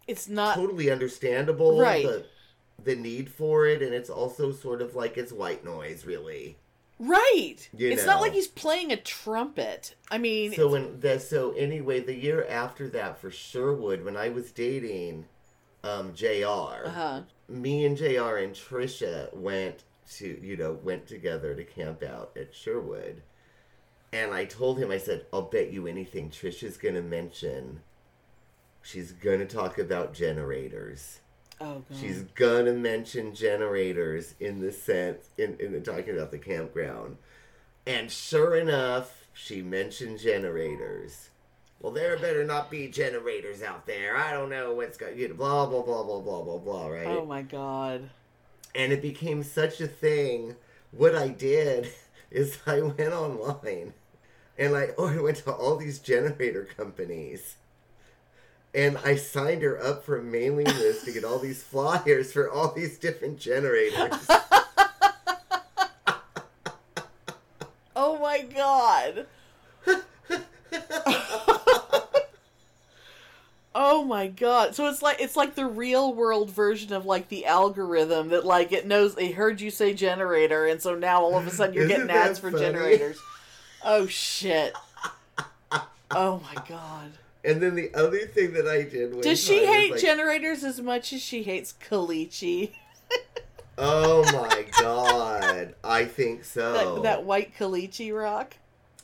[0.06, 2.04] It's not totally understandable Right.
[2.04, 2.26] the
[2.82, 6.56] the need for it, and it's also sort of like it's white noise, really.
[6.98, 7.56] right.
[7.76, 9.94] You it's not like he's playing a trumpet.
[10.10, 14.30] I mean, So when the so anyway, the year after that for Sherwood, when I
[14.30, 15.26] was dating
[15.84, 16.26] um Jr.
[16.86, 17.22] uh-huh.
[17.48, 19.84] me and JR and Trisha went
[20.16, 23.22] to, you know, went together to camp out at Sherwood.
[24.12, 27.80] And I told him, I said, I'll bet you anything Trisha's going to mention,
[28.82, 31.20] she's going to talk about generators.
[31.60, 31.98] Oh god.
[32.00, 37.18] She's going to mention generators in the sense, in, in the talking about the campground.
[37.86, 41.28] And sure enough, she mentioned generators.
[41.80, 44.16] Well, there better not be generators out there.
[44.16, 47.06] I don't know what's going to, blah, blah, blah, blah, blah, blah, blah, right?
[47.06, 48.10] Oh my god.
[48.74, 50.56] and it became such a thing.
[50.92, 51.88] What I did
[52.30, 53.94] is I went online
[54.58, 57.56] and I, oh, I went to all these generator companies
[58.74, 62.48] and I signed her up for a mailing list to get all these flyers for
[62.50, 64.28] all these different generators.
[68.02, 69.26] Oh my god.
[73.74, 74.74] oh my god.
[74.74, 78.70] So it's like it's like the real world version of like the algorithm that like
[78.70, 81.84] it knows it heard you say generator and so now all of a sudden you're
[81.84, 82.64] Isn't getting ads for funny?
[82.64, 83.18] generators.
[83.82, 84.74] Oh shit.
[86.10, 87.12] Oh my god.
[87.44, 90.82] And then the other thing that I did was Does she hate like, generators as
[90.82, 92.72] much as she hates Kalichi?
[93.82, 96.96] Oh my god, I think so.
[96.96, 98.56] That, that white Kalichi rock?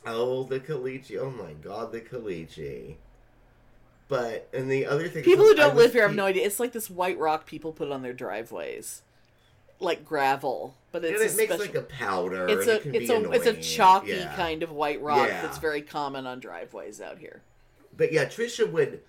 [0.05, 1.17] Oh, the caliche.
[1.19, 2.97] Oh my god, the caliche.
[4.09, 6.45] But and the other thing People who don't live here have no idea.
[6.45, 9.01] It's like this white rock people put on their driveways,
[9.81, 11.65] like gravel, but it's and a it makes special.
[11.65, 12.47] like a powder.
[12.47, 14.33] it's a it it's a it's a chalky Yeah.
[14.35, 15.41] kind of white rock Yeah.
[15.41, 17.41] that's very common on driveways out here.
[17.97, 19.01] But yeah, Trisha would.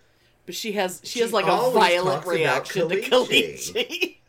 [0.46, 3.72] But she has she, She has like a violent reaction to Caliche.
[3.74, 4.14] Kalichi.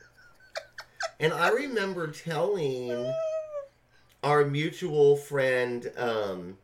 [1.22, 3.14] And I remember telling
[4.24, 6.58] our mutual friend um,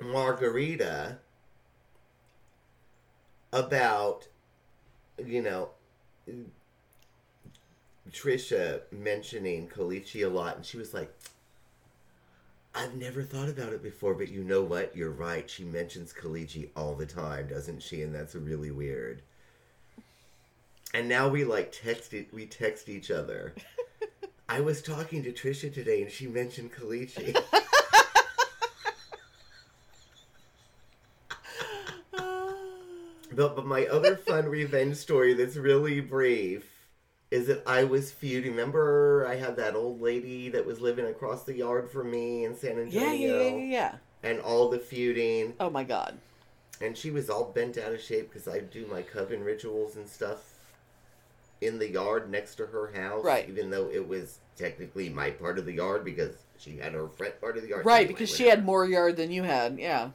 [0.00, 1.18] Margarita
[3.52, 4.26] about,
[5.24, 5.70] you know,
[8.10, 11.12] Trisha mentioning Kalichi a lot, and she was like,
[12.74, 14.96] I've never thought about it before, but you know what?
[14.96, 15.50] You're right.
[15.50, 18.02] She mentions Kalichi all the time, doesn't she?
[18.02, 19.22] And that's really weird.
[20.94, 23.54] And now we like text it, we text each other.
[24.48, 27.36] I was talking to Trisha today and she mentioned Kalichi.
[33.40, 36.66] but, but my other fun revenge story that's really brief
[37.30, 38.50] is that I was feuding.
[38.50, 42.54] Remember, I had that old lady that was living across the yard from me in
[42.54, 43.94] San Antonio, yeah, yeah, yeah, yeah, yeah.
[44.22, 45.54] and all the feuding.
[45.58, 46.18] Oh my god.
[46.82, 50.08] And she was all bent out of shape because I do my coven rituals and
[50.08, 50.54] stuff
[51.60, 53.24] in the yard next to her house.
[53.24, 53.48] Right.
[53.48, 57.40] Even though it was technically my part of the yard because she had her front
[57.40, 57.86] part of the yard.
[57.86, 59.78] Right, because she had more yard than you had.
[59.78, 60.10] Yeah.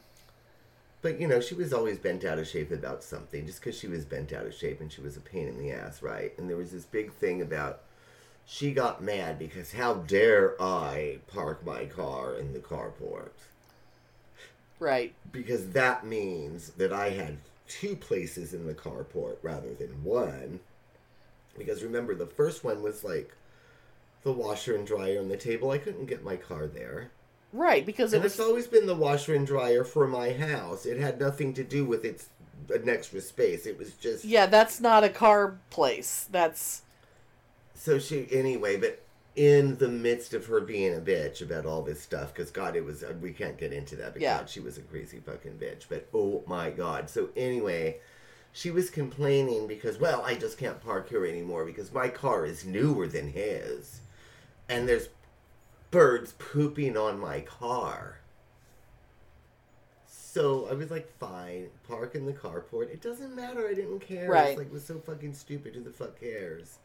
[1.05, 3.87] But, you know, she was always bent out of shape about something just because she
[3.87, 6.33] was bent out of shape and she was a pain in the ass, right?
[6.35, 7.83] And there was this big thing about
[8.43, 13.29] she got mad because how dare I park my car in the carport?
[14.79, 15.13] Right.
[15.31, 17.37] because that means that I had
[17.67, 20.59] two places in the carport rather than one.
[21.55, 23.31] Because remember, the first one was like
[24.23, 25.69] the washer and dryer on the table.
[25.69, 27.11] I couldn't get my car there.
[27.55, 30.85] Right, because it And it's always been the washer and dryer for my house.
[30.85, 32.27] It had nothing to do with its
[32.69, 33.65] an extra space.
[33.65, 36.27] It was just Yeah, that's not a car place.
[36.29, 36.81] That's
[37.73, 38.75] so she anyway.
[38.75, 39.01] But
[39.37, 42.83] in the midst of her being a bitch about all this stuff, because God, it
[42.83, 44.11] was uh, we can't get into that.
[44.11, 44.39] But Yeah.
[44.39, 45.85] God, she was a crazy fucking bitch.
[45.87, 47.09] But oh my God.
[47.09, 47.99] So anyway,
[48.51, 52.65] she was complaining because well, I just can't park here anymore because my car is
[52.65, 54.01] newer than his,
[54.67, 55.07] and there's
[55.95, 58.19] birds pooping on my car.
[60.05, 62.91] So I was like, fine, park in the carport.
[62.91, 63.65] It doesn't matter.
[63.65, 64.29] I didn't care.
[64.29, 64.49] Right.
[64.49, 65.73] It's like, it was so fucking stupid.
[65.73, 66.79] Who the fuck cares?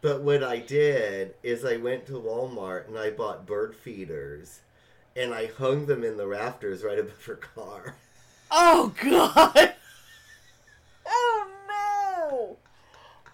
[0.00, 4.60] But what I did is I went to Walmart and I bought bird feeders
[5.16, 7.96] and I hung them in the rafters right above her car.
[8.52, 9.74] Oh god.
[11.12, 12.56] Oh no.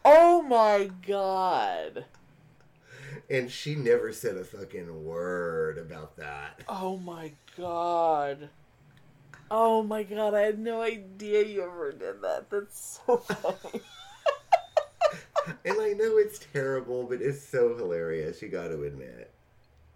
[0.06, 2.06] Oh my god.
[3.28, 6.62] And she never said a fucking word about that.
[6.68, 8.50] Oh my god.
[9.50, 12.50] Oh my god, I had no idea you ever did that.
[12.50, 13.80] That's so funny.
[15.64, 19.30] And I know it's terrible, but it's so hilarious, you gotta admit.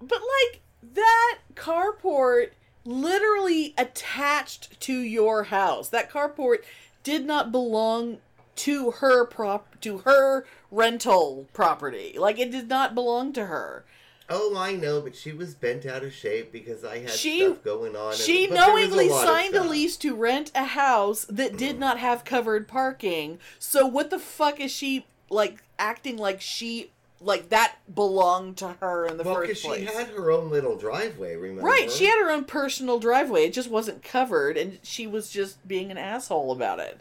[0.00, 0.60] But like
[0.94, 2.50] that carport
[2.84, 5.88] literally attached to your house.
[5.88, 6.58] That carport
[7.02, 8.18] did not belong
[8.56, 12.16] to her prop to her rental property.
[12.18, 13.84] Like it did not belong to her.
[14.32, 17.64] Oh, I know, but she was bent out of shape because I had She- stuff
[17.64, 18.14] going on.
[18.14, 21.80] She there was a knowingly signed a lease to rent a house that did mm.
[21.80, 23.40] not have covered parking.
[23.58, 29.06] So what the fuck is she like acting like she like that belonged to her
[29.06, 31.62] in the Well, because first she had her own little driveway, remember?
[31.62, 33.44] Right, she had her own personal driveway.
[33.44, 37.00] It just wasn't covered, and she was just being an asshole about it.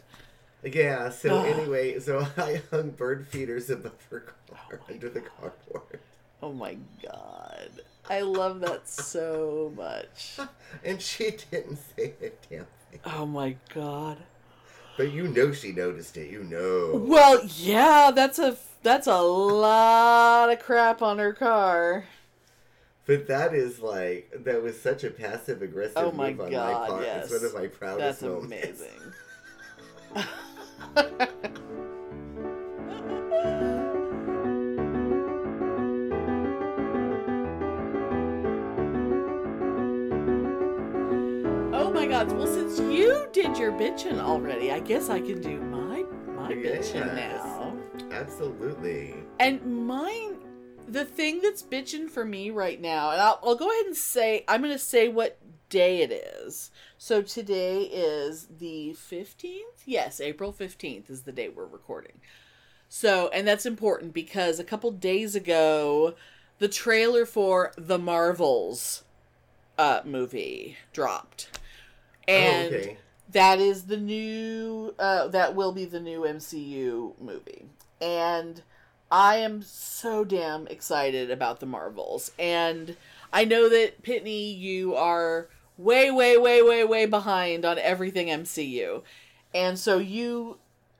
[0.62, 4.20] Yeah, so anyway, so I hung bird feeders above her
[4.50, 5.98] car under the carport.
[6.42, 7.70] Oh my god.
[8.08, 10.38] I love that so much.
[10.84, 13.00] And she didn't say a damn thing.
[13.04, 14.18] Oh my god.
[14.96, 16.96] But you know she noticed it, you know.
[17.04, 22.04] Well, yeah, that's a that's a lot of crap on her car.
[23.06, 26.80] But that is like, that was such a passive aggressive Oh my move on god,
[26.82, 27.02] my part.
[27.02, 27.24] yes.
[27.24, 28.82] It's one of my proudest That's moments.
[28.82, 29.12] amazing.
[41.72, 45.60] Oh my god, well since you did your bitchin' already, I guess I can do
[45.60, 46.92] my my Yes.
[46.94, 47.76] now.
[48.10, 49.14] Absolutely.
[49.38, 50.36] And mine,
[50.88, 54.44] the thing that's bitching for me right now, and I'll, I'll go ahead and say,
[54.48, 55.38] I'm going to say what
[55.70, 56.70] day it is.
[56.98, 59.84] So today is the 15th?
[59.86, 62.20] Yes, April 15th is the day we're recording.
[62.90, 66.14] So, and that's important because a couple days ago,
[66.58, 69.04] the trailer for The Marvels
[69.78, 71.58] uh, movie dropped.
[72.28, 72.98] And oh, okay.
[73.30, 77.64] that is the new uh that will be the new MCU movie.
[78.00, 78.62] And
[79.10, 82.30] I am so damn excited about the Marvels.
[82.38, 82.96] And
[83.32, 85.48] I know that Pitney you are
[85.80, 89.02] way way way way way behind on everything MCU.
[89.54, 90.58] And so you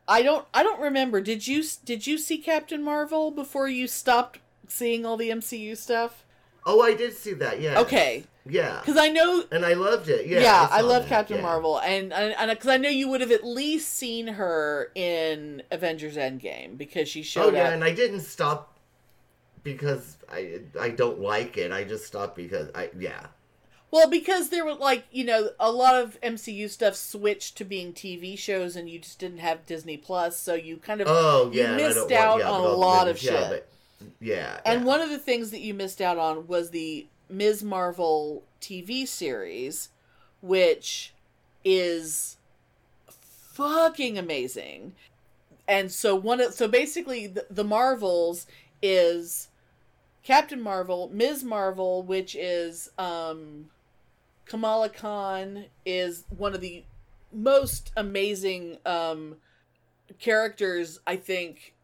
[0.09, 4.39] I don't I don't remember did you did you see Captain Marvel before you stopped
[4.69, 6.25] seeing all the MCU stuff?
[6.67, 7.81] Oh, I did see that, yeah.
[7.81, 8.25] Okay.
[8.47, 8.81] Yeah.
[8.85, 10.41] Cuz I know And I loved it, yeah.
[10.41, 11.43] yeah, I, saw love that, Captain yeah.
[11.43, 16.17] Marvel, and and because I know you would have at least seen her in Avengers
[16.17, 17.55] Endgame because she oh, showed.
[17.55, 17.75] Oh yeah, up.
[17.75, 18.79] and I didn't stop
[19.63, 21.71] because I I don't like it.
[21.71, 23.27] I just stopped because I yeah.
[23.91, 27.93] Well, because there were like you know a lot of MCU stuff switched to being
[27.93, 31.63] TV shows, and you just didn't have Disney Plus, so you kind of Oh you
[31.63, 33.33] yeah, missed out want, yeah, on a lot of shit.
[33.33, 33.69] Yeah, but,
[34.21, 34.61] yeah.
[34.65, 34.87] And yeah.
[34.87, 37.63] one of the things that you missed out on was the Ms.
[37.63, 39.89] Marvel TV series,
[40.41, 41.13] which
[41.65, 42.37] is
[43.09, 44.95] fucking amazing.
[45.67, 48.47] And so one of so basically the, the Marvels
[48.83, 49.49] is
[50.23, 51.45] Captain Marvel, Ms.
[51.45, 53.67] Marvel, which is um
[54.51, 56.83] Kamala Khan is one of the
[57.33, 59.37] most amazing um
[60.19, 61.75] characters I think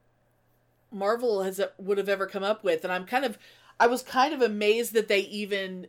[0.91, 3.39] Marvel has would have ever come up with, and I'm kind of,
[3.79, 5.87] I was kind of amazed that they even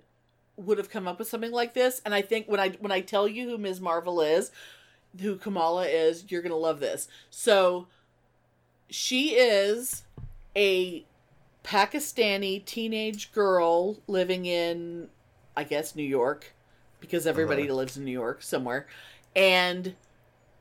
[0.55, 1.99] would have come up with something like this.
[2.05, 3.81] And I think when I when I tell you who Ms.
[3.81, 4.51] Marvel is,
[5.19, 7.07] who Kamala is, you're gonna love this.
[7.31, 7.87] So,
[8.87, 10.03] she is
[10.55, 11.05] a
[11.63, 15.09] Pakistani teenage girl living in,
[15.55, 16.53] I guess, New York,
[16.99, 17.75] because everybody Uh-huh.
[17.75, 18.87] lives in New York somewhere,
[19.35, 19.95] and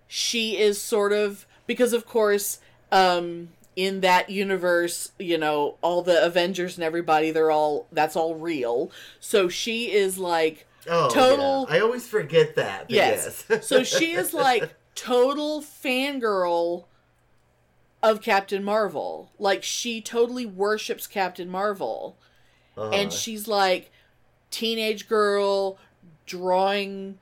[0.07, 2.61] she is sort of because of course
[2.93, 8.35] um in that universe, you know, all the Avengers and everybody, they're all that's all
[8.35, 8.91] real.
[9.21, 11.77] So she is like Oh, total yeah.
[11.77, 12.89] I always forget that.
[12.89, 13.45] Yes.
[13.51, 13.67] yes.
[13.67, 16.85] so she is like total fangirl
[18.03, 19.33] of Captain Marvel.
[19.39, 22.17] Like she totally worships Captain Marvel.
[22.77, 22.91] Uh-huh.
[22.91, 23.91] And she's like
[24.51, 25.77] teenage girl
[26.27, 27.19] drawing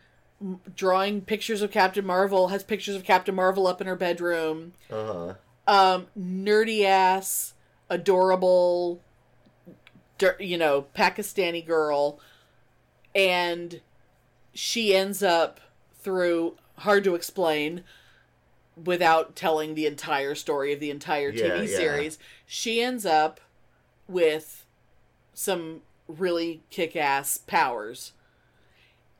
[0.76, 4.72] drawing pictures of Captain Marvel, has pictures of Captain Marvel up in her bedroom.
[4.90, 5.34] uh-huh.
[5.66, 7.54] Um nerdy ass,
[7.88, 9.00] adorable
[10.38, 12.20] you know, Pakistani girl
[13.14, 13.80] and
[14.52, 15.60] she ends up
[15.94, 17.84] through hard to explain
[18.82, 21.76] without telling the entire story of the entire TV yeah.
[21.76, 22.18] series.
[22.46, 23.40] She ends up
[24.08, 24.64] with
[25.32, 28.12] some really kick-ass powers.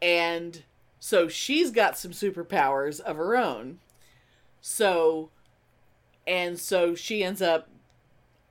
[0.05, 0.63] And
[1.01, 3.79] so she's got some superpowers of her own.
[4.61, 5.31] So
[6.27, 7.69] and so she ends up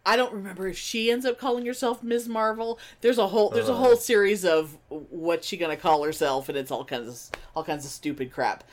[0.06, 2.28] I don't remember if she ends up calling herself Ms.
[2.28, 2.78] Marvel.
[3.02, 3.78] There's a whole there's a Uh.
[3.78, 7.86] whole series of what she gonna call herself, and it's all kinds of all kinds
[7.86, 8.64] of stupid crap.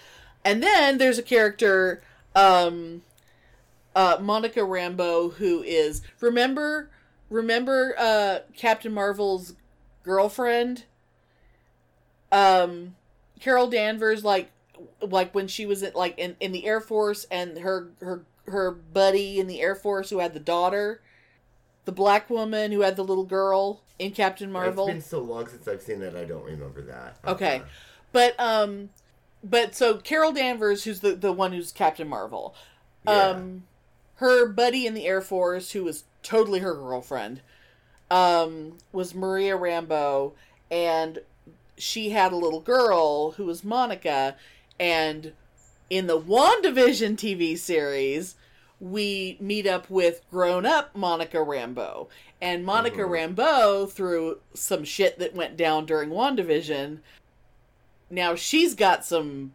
[0.43, 2.03] And then there's a character,
[2.35, 3.03] um,
[3.95, 6.91] uh, Monica Rambeau, who is remember
[7.29, 9.55] remember uh, Captain Marvel's
[10.03, 10.85] girlfriend,
[12.33, 12.97] um,
[13.41, 14.51] Carol Danvers, like
[15.03, 18.71] like when she was at, like in, in the Air Force, and her her her
[18.71, 21.01] buddy in the Air Force who had the daughter
[21.85, 24.87] the black woman who had the little girl in Captain Marvel.
[24.87, 27.17] It's been so long since I've seen that I don't remember that.
[27.27, 27.57] Okay.
[27.57, 27.65] Uh-huh.
[28.13, 28.91] But um
[29.43, 32.55] but so Carol Danvers who's the the one who's Captain Marvel.
[33.05, 33.13] Yeah.
[33.13, 33.65] Um
[34.17, 37.41] her buddy in the Air Force who was totally her girlfriend
[38.11, 40.33] um was Maria Rambeau
[40.71, 41.21] and
[41.81, 44.37] she had a little girl who was Monica
[44.79, 45.33] and
[45.89, 48.37] in the WandaVision TV series
[48.81, 52.09] we meet up with grown up Monica Rambeau.
[52.41, 53.39] And Monica mm-hmm.
[53.39, 57.01] Rambeau, through some shit that went down during WandaVision,
[58.09, 59.53] now she's got some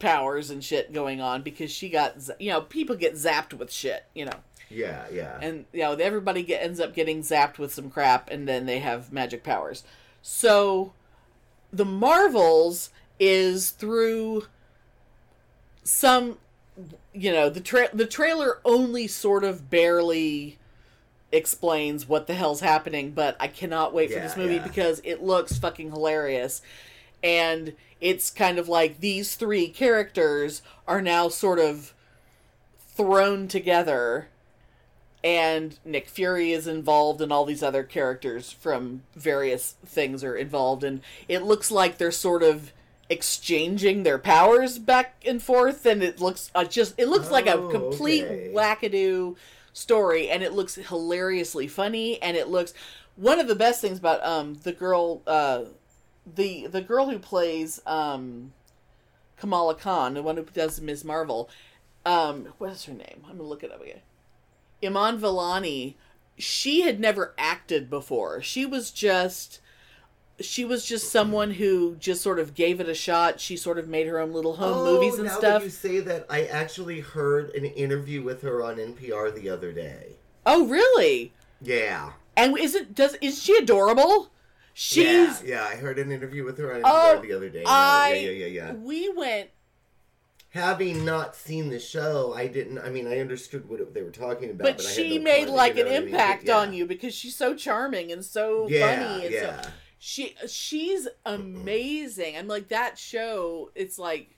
[0.00, 4.04] powers and shit going on because she got, you know, people get zapped with shit,
[4.14, 4.40] you know.
[4.68, 5.38] Yeah, yeah.
[5.40, 8.80] And, you know, everybody get, ends up getting zapped with some crap and then they
[8.80, 9.84] have magic powers.
[10.20, 10.92] So
[11.76, 14.44] the Marvels is through
[15.82, 16.38] some
[17.12, 20.58] you know the tra- the trailer only sort of barely
[21.30, 24.62] explains what the hell's happening but i cannot wait for this movie yeah.
[24.62, 26.62] because it looks fucking hilarious
[27.22, 31.94] and it's kind of like these three characters are now sort of
[32.96, 34.28] thrown together
[35.24, 40.84] and Nick Fury is involved and all these other characters from various things are involved
[40.84, 42.72] and it looks like they're sort of
[43.08, 47.54] exchanging their powers back and forth and it looks uh, just it looks like a
[47.54, 48.52] Oh, complete okay.
[48.54, 49.34] wackadoo
[49.72, 52.74] story and it looks hilariously funny and it looks
[53.16, 55.64] one of the best things about um the girl uh
[56.36, 58.52] the the girl who plays um
[59.36, 61.04] Kamala Khan, the one who does Ms.
[61.04, 61.50] Marvel,
[62.06, 63.24] um, what is her name?
[63.28, 64.00] I'm gonna look it up again.
[64.84, 65.94] Iman Vellani.
[66.36, 68.42] She had never acted before.
[68.42, 69.60] She was just
[70.40, 73.40] she was just someone who just sort of gave it a shot.
[73.40, 75.60] She sort of made her own little home oh, movies and now stuff.
[75.60, 79.72] that you say that, I actually heard an interview with her on NPR the other
[79.72, 80.16] day.
[80.44, 81.32] Oh, really?
[81.60, 82.12] Yeah.
[82.36, 84.30] And is it does is she adorable?
[84.76, 87.62] She's yeah, yeah, I heard an interview with her on NPR oh, the other day.
[87.64, 88.72] I yeah, yeah, yeah, yeah.
[88.72, 89.50] we went
[90.54, 92.78] Having not seen the show, I didn't.
[92.78, 95.24] I mean, I understood what they were talking about, but but, I had she no
[95.24, 96.08] made like an what I mean?
[96.10, 96.58] impact Yeah.
[96.58, 99.62] on you because she's so charming and so Yeah, funny and yeah.
[99.62, 102.36] so she she's amazing.
[102.36, 103.72] I'm like that show.
[103.74, 104.30] It's like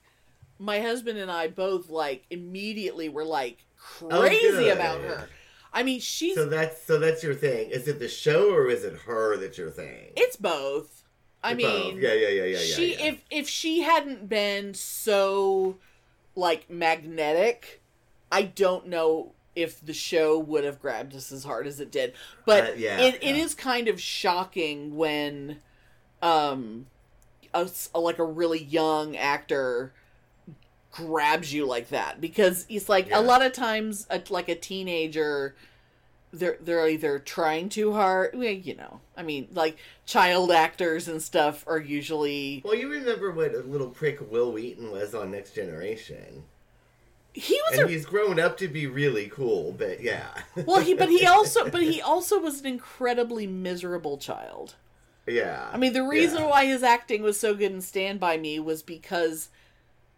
[0.57, 3.63] my husband and I both like immediately were like
[4.01, 4.75] Oh, crazy good.
[4.75, 5.29] about her.
[5.71, 7.69] I mean, she's So that's so that's your thing.
[7.69, 10.13] Is it the show or is it her that's your thing?
[10.15, 11.03] it's both.
[11.43, 12.57] I mean, yeah, yeah, yeah, yeah, yeah.
[12.57, 13.05] she yeah.
[13.05, 15.77] if if she hadn't been so
[16.37, 17.81] like magnetic,
[18.31, 22.13] I don't know if the show would have grabbed us as hard as it did.
[22.45, 23.43] But Uh, yeah, it, it yeah.
[23.43, 25.59] is kind of shocking when
[26.21, 26.87] um
[27.53, 29.93] a, s- like a really young actor
[30.91, 33.19] grabs you like that because it's like Yeah.
[33.19, 35.55] a lot of times a, like a teenager
[36.39, 41.21] they're they're either trying too hard well, you know i mean like child actors and
[41.21, 45.53] stuff are usually Well, you remember what a little prick Wil Wheaton was on Next
[45.53, 46.43] Generation,
[47.33, 49.73] he was and a he's grown up to be really cool.
[49.77, 50.29] But yeah,
[50.65, 54.75] well he but he also but he also was an incredibly miserable child
[55.27, 55.69] yeah.
[55.73, 56.49] i mean the reason yeah.
[56.49, 59.49] why his acting was so good in stand by me was because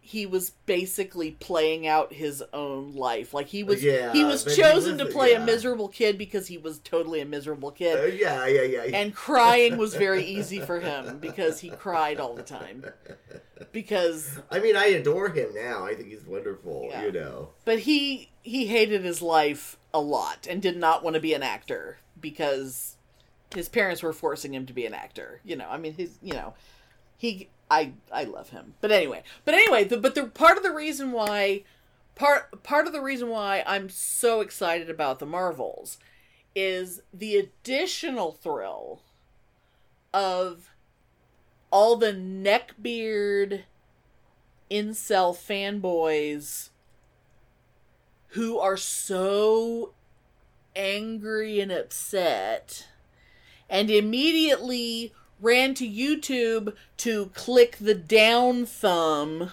[0.10, 3.32] he was basically playing out his own life.
[3.32, 5.44] Like he was Yeah, he was but he chosen to play yeah.
[5.44, 8.20] a miserable kid because he was totally a miserable Uh, kid.
[8.20, 8.82] yeah, yeah, yeah.
[8.98, 12.86] And crying was very easy for him because he cried all the time.
[13.72, 15.86] Because I mean, I adore him now.
[15.86, 16.88] I think he's wonderful.
[16.90, 17.04] Yeah.
[17.04, 17.50] You know.
[17.64, 21.44] but he he hated his life a lot and did not want to be an
[21.44, 22.96] actor because
[23.54, 25.42] his parents were forcing him to be an actor.
[25.44, 26.56] You know, I mean his you know,
[27.16, 28.74] he I I love him.
[28.82, 31.64] But anyway, but anyway, the, but the part of the reason why
[32.16, 35.98] part part of the reason why I'm so excited about the Marvels
[36.56, 39.02] is the additional thrill
[40.14, 40.72] of
[41.72, 43.62] all the neckbeard
[44.72, 46.70] incel fanboys
[48.30, 49.94] who are so
[50.76, 52.88] angry and upset
[53.70, 59.52] and immediately ran to YouTube to click the down thumb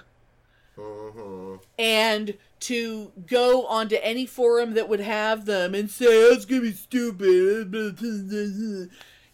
[0.75, 6.63] hmm and to go onto any forum that would have them and say, it's gonna
[6.63, 7.73] be stupid.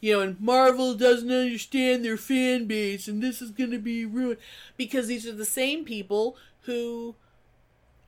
[0.01, 4.39] You know, and Marvel doesn't understand their fan base and this is gonna be ruined.
[4.77, 7.15] Because these are the same people who.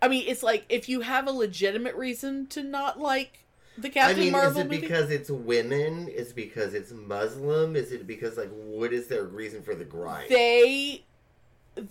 [0.02, 3.43] I mean, it's like if you have a legitimate reason to not like
[3.76, 4.80] the I mean, Marvel is it movie.
[4.80, 6.08] because it's women?
[6.08, 7.76] Is it because it's Muslim?
[7.76, 10.28] Is it because like what is their reason for the gripe?
[10.28, 11.04] they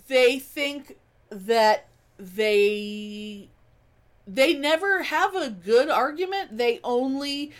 [0.08, 0.96] they think
[1.30, 3.48] that they
[4.26, 7.52] they never have a good argument they only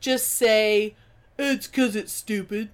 [0.00, 0.94] just say
[1.38, 2.68] it's cuz it's stupid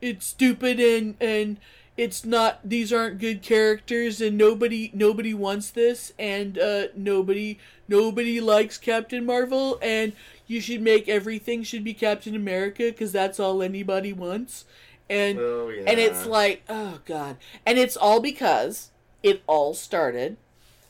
[0.00, 1.58] it's stupid and and
[1.98, 8.40] it's not these aren't good characters and nobody nobody wants this and uh nobody nobody
[8.40, 10.12] likes Captain Marvel and
[10.46, 14.64] you should make everything should be Captain America cuz that's all anybody wants
[15.10, 15.84] and Oh, yeah.
[15.86, 17.36] and it's like, oh god.
[17.66, 18.90] And it's all because
[19.22, 20.36] it all started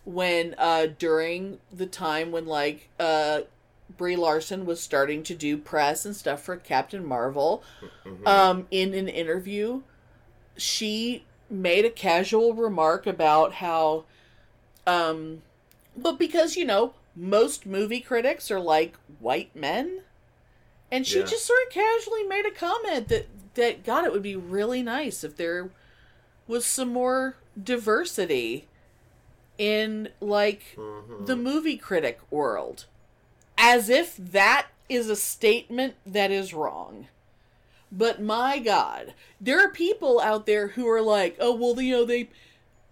[0.04, 3.42] when uh during the time when like uh
[3.96, 7.62] Brie Larson was starting to do press and stuff for Captain Marvel.
[8.04, 8.26] Mhm.
[8.26, 9.82] Um in an interview,
[10.58, 14.04] she made a casual remark about how
[14.86, 15.42] um
[15.96, 20.02] but because, you know, most movie critics are like white men.
[20.90, 21.24] And she Yeah.
[21.26, 25.24] just sort of casually made a comment that that God, it would be really nice
[25.24, 25.70] if there
[26.46, 28.66] was some more diversity
[29.58, 31.26] in like Mhm.
[31.26, 32.86] the movie critic world.
[33.56, 37.08] As if that is a statement that is wrong.
[37.90, 42.04] But my God, there are people out there who are like, oh well, you know
[42.04, 42.28] they,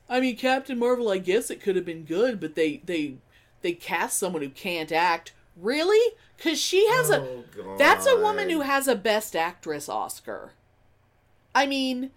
[0.09, 1.11] I mean Captain Marvel.
[1.11, 3.16] I guess it could have been good, but they they
[3.62, 5.32] they cast someone who can't act.
[5.57, 6.14] Really?
[6.36, 7.78] Because she has a Oh, God.
[7.78, 10.53] that's a woman who has a Best Actress Oscar.
[11.55, 12.11] I mean,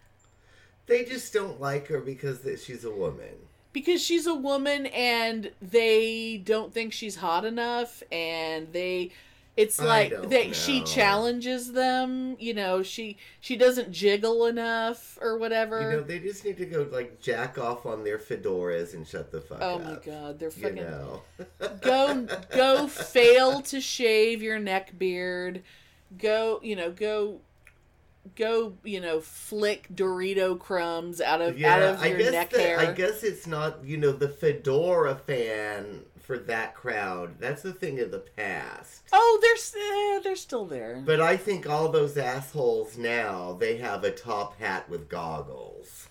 [0.87, 3.35] They just don't like her because she's a woman.
[3.71, 9.11] because she's a woman and they don't think she's hot enough and they
[9.59, 15.81] it's like don't she challenges them, you know, she she doesn't jiggle enough or whatever.
[15.81, 19.31] You know, they just need to go like jack off on their fedoras and shut
[19.31, 19.83] the fuck oh up.
[19.83, 20.77] my god, they're fucking.
[20.77, 21.21] You know.
[21.81, 25.63] go go fail to shave your neck beard
[26.17, 27.39] go you know go
[28.35, 32.91] go you know flick dorito crumbs out of out of your neck that- hair I
[32.93, 37.39] guess it's not, you know, the fedora fan for that crowd.
[37.39, 39.01] That's a thing of the past.
[39.11, 44.03] oh they're eh, they're still there But I think all those assholes now, they have
[44.03, 46.07] a top hat with goggles.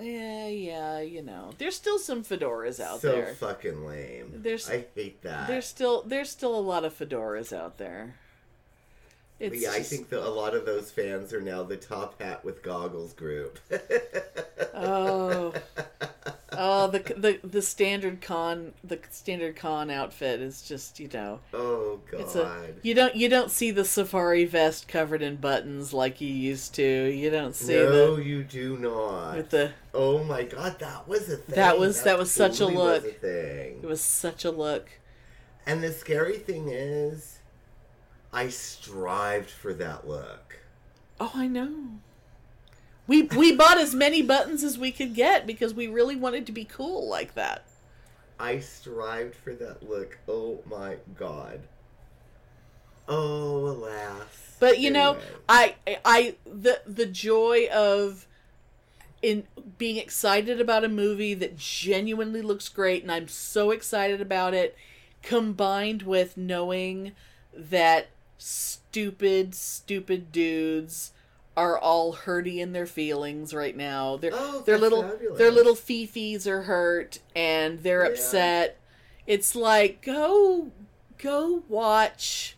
[0.00, 4.32] yeah yeah you know there's still some fedoras out so there So fucking lame.
[4.42, 5.46] There's- I hate that.
[5.46, 8.16] there's still there's still a lot of fedoras out there
[9.38, 12.44] it's yeah, I think that a lot of those fans are now the top hat
[12.44, 13.58] with goggles group.
[14.74, 15.54] oh
[16.60, 22.00] oh the the the standard con the standard con outfit is just you know oh
[22.10, 22.20] god.
[22.20, 26.28] It's a you don't you don't see the safari vest covered in buttons like you
[26.28, 26.82] used to.
[26.82, 29.36] You don't see no, the you do not.
[29.36, 31.56] with the Oh my god, that was a thing.
[31.56, 33.12] That was- that was such a totally was look.
[33.12, 33.80] a thing.
[33.82, 34.90] it was such a look.
[35.66, 37.38] And the scary thing is,
[38.32, 40.60] I strived for that look.
[41.18, 41.98] Oh, I know.
[43.10, 46.52] We we bought as many buttons as we could get because we really wanted to
[46.52, 47.64] be cool like that.
[48.38, 50.16] I strived for that look.
[50.28, 51.58] Oh my god.
[53.08, 54.54] Oh alas.
[54.60, 55.16] But you know,
[55.48, 58.28] I I the the joy of
[59.22, 64.54] in being excited about a movie that genuinely looks great and I'm so excited about
[64.54, 64.76] it
[65.20, 67.10] combined with knowing
[67.52, 71.10] that stupid stupid dudes
[71.60, 74.16] are all hurty in their feelings right now.
[74.16, 75.38] Their Oh, their little fabulous.
[75.38, 78.10] their little fifis are hurt and they're Yeah.
[78.12, 78.76] upset.
[79.26, 80.70] It's like go
[81.18, 82.56] go watch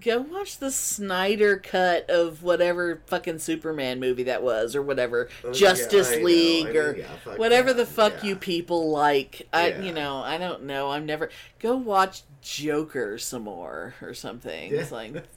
[0.00, 5.52] go watch the Snyder cut of whatever fucking Superman movie that was or whatever Oh,
[5.52, 6.22] Justice know.
[6.24, 7.06] League I mean, or yeah,
[7.36, 8.30] whatever the fuck yeah.
[8.30, 9.46] you people like.
[9.52, 9.82] I Yeah.
[9.82, 10.90] you know, I don't know.
[10.90, 11.30] I'm never
[11.60, 14.74] go watch Joker some more or something.
[14.74, 15.12] It's like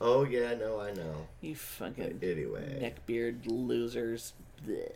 [0.00, 1.26] Oh yeah, no, I know.
[1.40, 4.32] you fucking Anyway, neckbeard losers.
[4.66, 4.92] Bleh.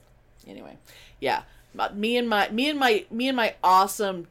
[0.46, 0.76] Anyway,
[1.20, 1.42] yeah,
[1.94, 4.28] me and my me and my me and my awesome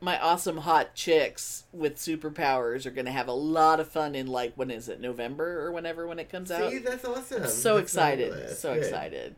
[0.00, 4.52] my awesome hot chicks with superpowers are gonna have a lot of fun in like
[4.54, 6.70] when is it November or whenever when it comes out.
[6.70, 7.42] see, that's awesome.
[7.44, 8.82] I'm so That's excited, so Good.
[8.82, 9.34] excited.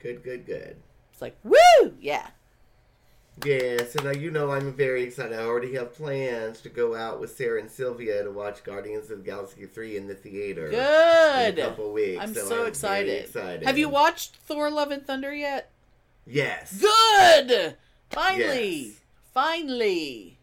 [0.00, 0.76] Good, good, good.
[1.12, 2.28] It's like woo, yeah.
[3.44, 5.36] Yeah, and now you know I'm very excited.
[5.36, 9.18] I already have plans to go out with Sarah and Sylvia to watch Guardians of
[9.18, 10.66] the Galaxy 3 in the theater.
[10.66, 11.58] In Good.
[11.58, 12.22] a couple weeks.
[12.22, 13.24] I'm so, so, I'm excited.
[13.24, 13.64] excited.
[13.66, 15.70] Have you watched Thor: Love and Thunder yet?
[16.26, 16.80] Yes.
[16.80, 17.76] Good.
[18.10, 19.00] Finally, Yes.
[19.32, 20.38] finally.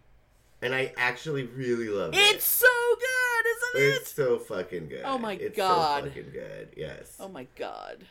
[0.62, 2.18] And I actually really love it.
[2.18, 3.96] It's so good, isn't it?
[4.02, 5.04] It's so fucking good.
[5.06, 6.06] Oh my it's God.
[6.08, 6.70] It's so fucking good.
[6.76, 7.16] Yes.
[7.20, 8.04] Oh my god.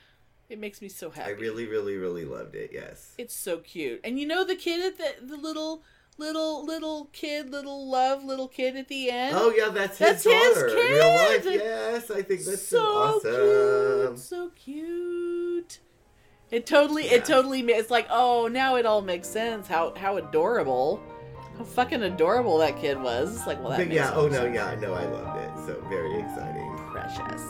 [0.49, 1.31] It makes me so happy.
[1.31, 2.71] I really, really, really loved it.
[2.73, 3.13] Yes.
[3.19, 4.01] It's so cute.
[4.03, 5.83] And you know the kid at the the little
[6.17, 9.37] little little kid, little love little kid at the end?
[9.39, 10.69] Oh yeah, that's, That's his his daughter.
[10.69, 11.43] in Real life.
[11.43, 11.61] kid.
[11.63, 12.79] Yes, I think that's so
[13.23, 14.15] so, awesome.
[14.15, 14.19] cute.
[14.19, 15.79] So cute.
[16.51, 19.67] It totally it totally it's like, "Oh, now it all makes sense.
[19.69, 21.01] How how adorable."
[21.59, 23.37] How fucking adorable that kid was.
[23.37, 24.35] It's like, well, that But yeah, oh sense.
[24.45, 25.67] no, yeah, no, I loved it.
[25.67, 26.73] So very exciting.
[26.93, 27.43] Precious.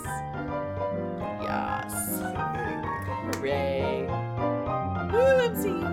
[1.43, 2.08] Yes.
[3.49, 4.07] Hooray.
[5.13, 5.89] Woo, MCU.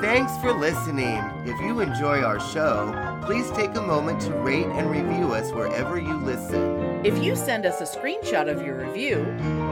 [0.00, 1.22] Thanks for listening.
[1.44, 5.98] If you enjoy our show, please take a moment to rate and review us wherever
[6.00, 7.04] you listen.
[7.04, 9.26] If you send us a screenshot of your review,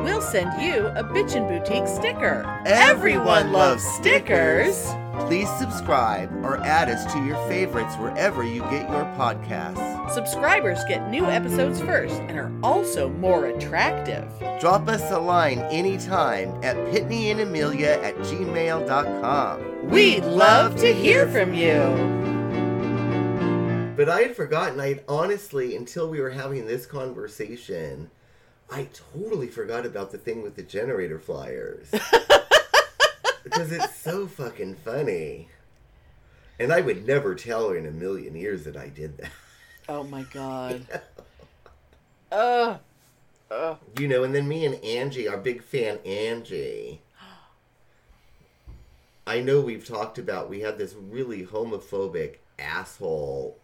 [0.05, 2.45] we'll send you a Bitchen Boutique sticker.
[2.66, 4.87] Everyone loves stickers.
[5.27, 10.11] Please subscribe or add us to your favorites wherever you get your podcasts.
[10.12, 14.27] Subscribers get new episodes first and are also more attractive.
[14.61, 19.91] Drop us a line anytime at pitneyandamelia at gmail.com.
[19.91, 22.19] We'd love to hear from you.
[23.97, 28.11] But I had forgotten, I had honestly, until we were having this conversation,
[28.71, 31.91] I totally forgot about the thing with the generator flyers.
[33.51, 35.49] because it's so fucking funny.
[36.59, 39.30] And I would never tell her in a million years that I did that.
[39.88, 40.86] Oh my god.
[42.32, 42.78] Ugh.
[43.99, 47.01] You know, and then me and Angie, our big fan Angie.
[49.26, 53.59] I know we've talked about we had this really homophobic asshole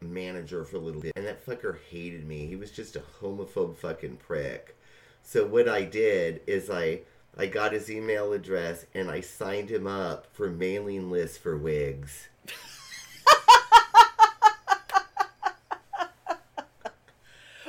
[0.00, 2.46] manager for a little bit, and that fucker hated me.
[2.46, 4.76] He was just a homophobe fucking prick.
[5.22, 7.00] So what I did is I
[7.36, 12.28] I got his email address and I signed him up for mailing lists for wigs.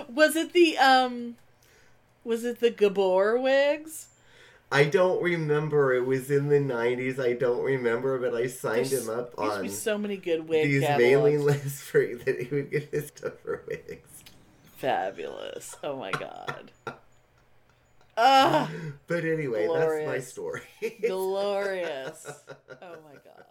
[0.10, 1.36] Was it the um
[2.24, 4.08] was it the Gabor wigs?
[4.72, 5.94] I don't remember.
[5.94, 7.20] It was in the '90s.
[7.20, 10.18] I don't remember, but I signed There's- him up There used to on so many
[10.18, 10.68] good wigs.
[10.68, 11.04] these catalogs.
[11.04, 14.10] mailing lists for that he would get his stuff for wigs.
[14.78, 15.76] Fabulous.
[15.84, 16.72] Oh my god.
[18.18, 18.70] Ah,
[19.08, 20.62] But anyway, that's my story.
[21.06, 22.26] glorious.
[22.82, 23.46] Oh my god.